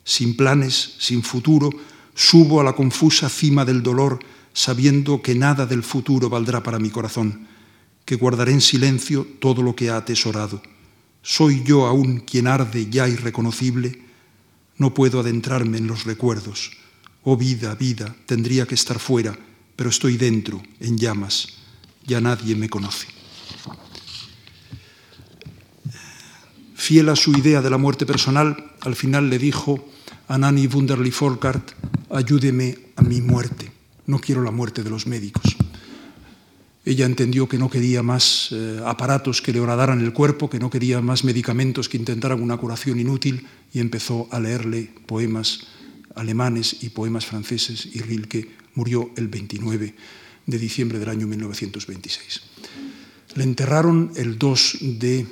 [0.04, 1.70] Sin planes, sin futuro,
[2.14, 4.20] subo a la confusa cima del dolor,
[4.52, 7.48] sabiendo que nada del futuro valdrá para mi corazón,
[8.04, 10.62] que guardaré en silencio todo lo que ha atesorado.
[11.22, 14.00] ¿Soy yo aún quien arde ya irreconocible?
[14.76, 16.70] No puedo adentrarme en los recuerdos.
[17.30, 19.36] Oh vida, vida, tendría que estar fuera,
[19.76, 21.60] pero estoy dentro, en llamas.
[22.06, 23.06] Ya nadie me conoce.
[26.74, 29.90] Fiel a su idea de la muerte personal, al final le dijo
[30.26, 31.72] a Nanny Wunderlich Volkart,
[32.08, 33.70] ayúdeme a mi muerte,
[34.06, 35.54] no quiero la muerte de los médicos.
[36.86, 40.70] Ella entendió que no quería más eh, aparatos que le horadaran el cuerpo, que no
[40.70, 45.66] quería más medicamentos que intentaran una curación inútil y empezó a leerle poemas
[46.18, 49.94] alemanes y poemas franceses y Rilke murió el 29
[50.46, 52.42] de diciembre del año 1926.
[53.34, 55.26] Le enterraron el 2 de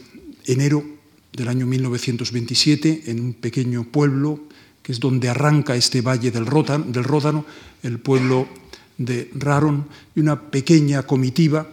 [0.46, 0.84] enero
[1.32, 4.40] del año 1927 en un pequeño pueblo
[4.82, 7.44] que es donde arranca este valle del Ródano,
[7.82, 8.46] el pueblo
[8.98, 11.68] de Raron y una pequeña comitiva.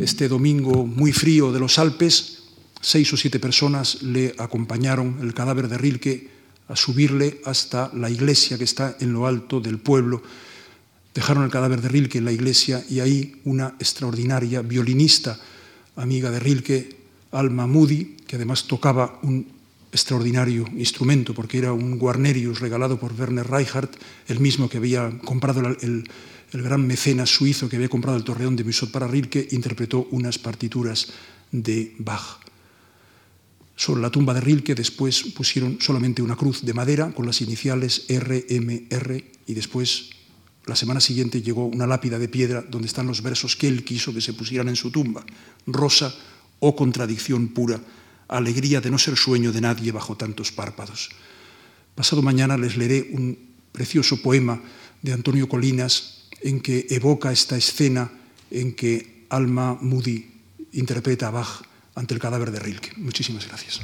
[0.00, 2.44] Este domingo muy frío de los Alpes,
[2.80, 6.33] seis o siete personas le acompañaron el cadáver de Rilke
[6.68, 10.22] a subirle hasta la iglesia que está en lo alto del pueblo.
[11.14, 15.38] Dejaron el cadáver de Rilke en la iglesia y ahí una extraordinaria violinista,
[15.96, 16.96] amiga de Rilke,
[17.32, 19.46] Alma Moody, que además tocaba un
[19.92, 23.94] extraordinario instrumento porque era un Guarnerius regalado por Werner Reichardt,
[24.26, 26.04] el mismo que había comprado el,
[26.52, 30.38] el gran mecenas suizo que había comprado el torreón de Musot para Rilke, interpretó unas
[30.38, 31.08] partituras
[31.52, 32.43] de Bach.
[33.76, 38.06] Sobre la tumba de Rilke después pusieron solamente una cruz de madera con las iniciales
[38.08, 40.10] RMR y después
[40.66, 44.14] la semana siguiente llegó una lápida de piedra donde están los versos que él quiso
[44.14, 45.24] que se pusieran en su tumba.
[45.66, 46.14] Rosa
[46.60, 47.80] o contradicción pura,
[48.28, 51.10] alegría de no ser sueño de nadie bajo tantos párpados.
[51.94, 53.36] Pasado mañana les leeré un
[53.72, 54.62] precioso poema
[55.02, 58.10] de Antonio Colinas en que evoca esta escena
[58.50, 60.30] en que Alma Moody
[60.72, 62.92] interpreta a Bach ante el cadáver de Rilke.
[62.96, 63.80] Muchísimas gracias.